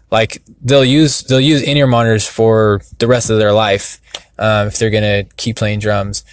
Like 0.09 0.41
they'll 0.63 0.83
use, 0.83 1.21
they'll 1.21 1.39
use 1.39 1.61
in-ear 1.61 1.87
monitors 1.87 2.27
for 2.27 2.81
the 2.97 3.07
rest 3.07 3.29
of 3.29 3.37
their 3.37 3.53
life, 3.53 4.01
um, 4.39 4.67
if 4.67 4.79
they're 4.79 4.89
going 4.89 5.25
to 5.25 5.35
keep 5.35 5.57
playing 5.57 5.79
drums. 5.79 6.23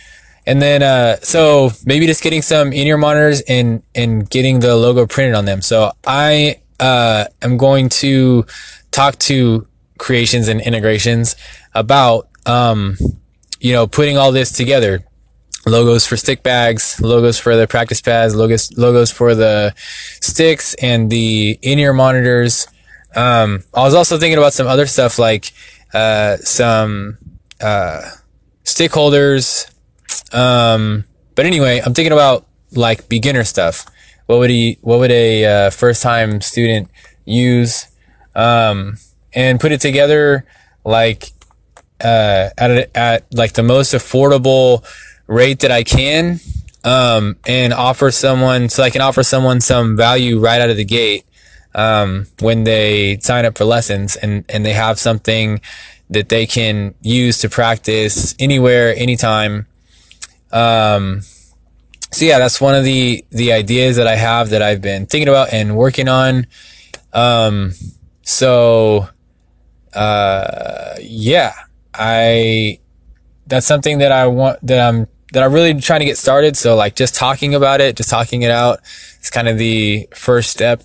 And 0.46 0.62
then, 0.62 0.82
uh, 0.82 1.16
so 1.16 1.70
maybe 1.84 2.06
just 2.06 2.22
getting 2.22 2.40
some 2.40 2.72
in-ear 2.72 2.96
monitors 2.96 3.42
and, 3.42 3.82
and 3.94 4.28
getting 4.30 4.60
the 4.60 4.74
logo 4.74 5.06
printed 5.06 5.34
on 5.34 5.44
them. 5.44 5.60
So 5.60 5.92
I 6.06 6.60
uh, 6.80 7.26
am 7.42 7.56
going 7.56 7.88
to 7.88 8.44
talk 8.90 9.18
to 9.18 9.66
creations 9.98 10.48
and 10.48 10.60
integrations 10.60 11.36
about, 11.74 12.28
um, 12.46 12.96
you 13.60 13.72
know, 13.72 13.86
putting 13.86 14.16
all 14.16 14.32
this 14.32 14.52
together. 14.52 15.04
Logos 15.66 16.06
for 16.06 16.16
stick 16.16 16.42
bags, 16.42 17.00
logos 17.00 17.38
for 17.38 17.56
the 17.56 17.66
practice 17.66 18.00
pads, 18.00 18.34
logos, 18.34 18.76
logos 18.78 19.10
for 19.10 19.34
the 19.34 19.74
sticks 19.76 20.74
and 20.74 21.10
the 21.10 21.58
in-ear 21.60 21.92
monitors. 21.92 22.68
Um, 23.14 23.64
I 23.74 23.82
was 23.82 23.94
also 23.94 24.18
thinking 24.18 24.38
about 24.38 24.52
some 24.52 24.66
other 24.66 24.86
stuff 24.86 25.18
like, 25.18 25.52
uh, 25.92 26.36
some, 26.38 27.18
uh, 27.60 28.02
stick 28.64 28.92
holders. 28.92 29.66
Um, 30.32 31.04
but 31.34 31.44
anyway, 31.44 31.80
I'm 31.84 31.92
thinking 31.92 32.12
about 32.12 32.46
like 32.72 33.08
beginner 33.08 33.44
stuff 33.44 33.86
what 34.28 34.38
would 34.40 34.50
he 34.50 34.76
what 34.82 34.98
would 34.98 35.10
a 35.10 35.44
uh, 35.44 35.70
first 35.70 36.02
time 36.02 36.42
student 36.42 36.90
use? 37.24 37.86
Um, 38.34 38.98
and 39.32 39.58
put 39.58 39.72
it 39.72 39.80
together 39.80 40.44
like 40.84 41.32
uh, 42.04 42.50
at 42.58 42.70
a, 42.70 42.96
at 42.96 43.34
like 43.34 43.54
the 43.54 43.62
most 43.62 43.94
affordable 43.94 44.84
rate 45.26 45.60
that 45.60 45.72
I 45.72 45.82
can 45.82 46.40
um, 46.84 47.36
and 47.46 47.72
offer 47.72 48.10
someone 48.10 48.68
so 48.68 48.82
I 48.82 48.90
can 48.90 49.00
offer 49.00 49.22
someone 49.22 49.62
some 49.62 49.96
value 49.96 50.38
right 50.38 50.60
out 50.60 50.68
of 50.68 50.76
the 50.76 50.84
gate 50.84 51.24
um, 51.74 52.26
when 52.40 52.64
they 52.64 53.18
sign 53.20 53.46
up 53.46 53.56
for 53.56 53.64
lessons 53.64 54.14
and 54.14 54.44
and 54.50 54.64
they 54.64 54.74
have 54.74 54.98
something 54.98 55.62
that 56.10 56.28
they 56.28 56.44
can 56.44 56.94
use 57.00 57.38
to 57.38 57.48
practice 57.48 58.34
anywhere 58.38 58.94
anytime. 58.94 59.66
Um, 60.52 61.22
so 62.10 62.24
yeah, 62.24 62.38
that's 62.38 62.60
one 62.60 62.74
of 62.74 62.84
the 62.84 63.24
the 63.30 63.52
ideas 63.52 63.96
that 63.96 64.06
I 64.06 64.16
have 64.16 64.50
that 64.50 64.62
I've 64.62 64.80
been 64.80 65.06
thinking 65.06 65.28
about 65.28 65.52
and 65.52 65.76
working 65.76 66.08
on. 66.08 66.46
Um, 67.12 67.72
so 68.22 69.08
uh, 69.94 70.94
yeah, 71.00 71.54
I 71.94 72.80
that's 73.46 73.66
something 73.66 73.98
that 73.98 74.12
I 74.12 74.26
want 74.26 74.58
that 74.66 74.86
I'm 74.86 75.06
that 75.32 75.42
I'm 75.42 75.52
really 75.52 75.74
trying 75.80 76.00
to 76.00 76.06
get 76.06 76.16
started. 76.16 76.56
So 76.56 76.76
like 76.76 76.96
just 76.96 77.14
talking 77.14 77.54
about 77.54 77.80
it, 77.80 77.96
just 77.96 78.08
talking 78.08 78.42
it 78.42 78.50
out, 78.50 78.80
it's 79.18 79.30
kind 79.30 79.48
of 79.48 79.58
the 79.58 80.08
first 80.14 80.50
step. 80.50 80.82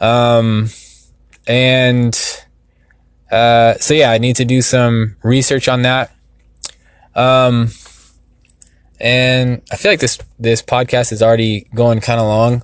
Um, 0.00 0.68
and 1.46 2.18
uh, 3.30 3.74
so 3.74 3.94
yeah, 3.94 4.10
I 4.10 4.18
need 4.18 4.36
to 4.36 4.44
do 4.44 4.62
some 4.62 5.16
research 5.22 5.68
on 5.68 5.82
that. 5.82 6.14
Um, 7.14 7.68
and 9.02 9.60
I 9.72 9.76
feel 9.76 9.90
like 9.90 10.00
this, 10.00 10.18
this 10.38 10.62
podcast 10.62 11.10
is 11.10 11.22
already 11.22 11.66
going 11.74 12.00
kind 12.00 12.20
of 12.20 12.26
long, 12.26 12.62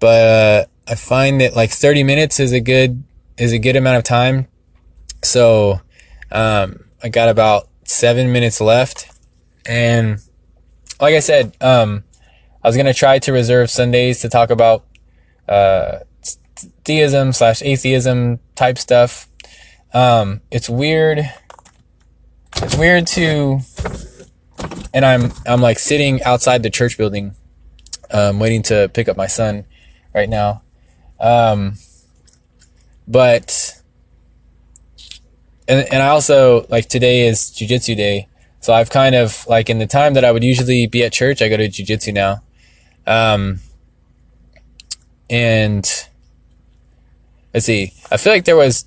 but, 0.00 0.24
uh, 0.26 0.64
I 0.88 0.94
find 0.96 1.40
that 1.40 1.54
like 1.54 1.70
30 1.70 2.02
minutes 2.02 2.40
is 2.40 2.52
a 2.52 2.60
good, 2.60 3.04
is 3.36 3.52
a 3.52 3.58
good 3.58 3.76
amount 3.76 3.98
of 3.98 4.04
time. 4.04 4.48
So, 5.22 5.80
um, 6.32 6.84
I 7.02 7.08
got 7.10 7.28
about 7.28 7.68
seven 7.84 8.32
minutes 8.32 8.60
left. 8.60 9.08
And 9.66 10.18
like 11.00 11.14
I 11.14 11.20
said, 11.20 11.56
um, 11.60 12.02
I 12.64 12.68
was 12.68 12.76
to 12.76 12.94
try 12.94 13.20
to 13.20 13.32
reserve 13.32 13.70
Sundays 13.70 14.20
to 14.22 14.28
talk 14.28 14.50
about, 14.50 14.84
uh, 15.48 16.00
theism 16.84 17.32
slash 17.32 17.62
atheism 17.62 18.40
type 18.56 18.78
stuff. 18.78 19.28
Um, 19.94 20.40
it's 20.50 20.68
weird. 20.68 21.20
It's 22.56 22.76
weird 22.76 23.06
to 23.08 23.60
and 24.94 25.04
I'm 25.04 25.32
I'm 25.46 25.60
like 25.60 25.78
sitting 25.78 26.22
outside 26.22 26.62
the 26.62 26.70
church 26.70 26.96
building, 26.98 27.34
um, 28.10 28.38
waiting 28.38 28.62
to 28.64 28.90
pick 28.92 29.08
up 29.08 29.16
my 29.16 29.26
son 29.26 29.64
right 30.14 30.28
now. 30.28 30.62
Um, 31.20 31.74
but 33.06 33.80
and 35.66 35.86
and 35.92 36.02
I 36.02 36.08
also 36.08 36.66
like 36.68 36.88
today 36.88 37.26
is 37.26 37.50
jujitsu 37.50 37.96
day, 37.96 38.28
so 38.60 38.72
I've 38.72 38.90
kind 38.90 39.14
of 39.14 39.46
like 39.46 39.70
in 39.70 39.78
the 39.78 39.86
time 39.86 40.14
that 40.14 40.24
I 40.24 40.32
would 40.32 40.44
usually 40.44 40.86
be 40.86 41.04
at 41.04 41.12
church, 41.12 41.42
I 41.42 41.48
go 41.48 41.56
to 41.56 41.68
jujitsu 41.68 42.12
now. 42.12 42.42
Um, 43.06 43.60
and 45.30 45.84
let's 47.52 47.66
see, 47.66 47.92
I 48.10 48.16
feel 48.16 48.32
like 48.32 48.44
there 48.44 48.56
was 48.56 48.86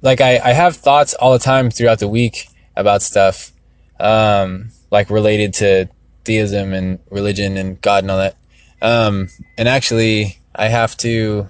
like 0.00 0.20
I 0.20 0.38
I 0.38 0.52
have 0.52 0.76
thoughts 0.76 1.14
all 1.14 1.32
the 1.32 1.38
time 1.38 1.70
throughout 1.70 1.98
the 1.98 2.08
week 2.08 2.48
about 2.76 3.02
stuff. 3.02 3.52
Um, 4.00 4.72
like 4.92 5.10
related 5.10 5.54
to 5.54 5.88
theism 6.24 6.72
and 6.72 7.00
religion 7.10 7.56
and 7.56 7.80
God 7.80 8.04
and 8.04 8.10
all 8.10 8.18
that. 8.18 8.36
Um, 8.80 9.28
and 9.58 9.68
actually, 9.68 10.38
I 10.54 10.68
have 10.68 10.96
to, 10.98 11.48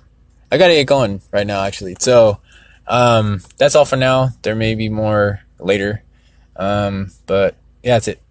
I 0.51 0.57
gotta 0.57 0.75
get 0.75 0.87
going 0.87 1.21
right 1.33 1.47
now, 1.47 1.65
actually. 1.65 1.97
So, 1.99 2.41
um, 2.87 3.43
that's 3.59 3.75
all 3.75 3.85
for 3.85 3.97
now. 3.97 4.31
There 4.43 4.55
may 4.55 4.75
be 4.77 4.89
more 4.89 5.41
later. 5.59 6.03
Um, 6.57 7.11
but 7.27 7.57
yeah, 7.83 7.97
that's 7.97 8.09
it. 8.09 8.22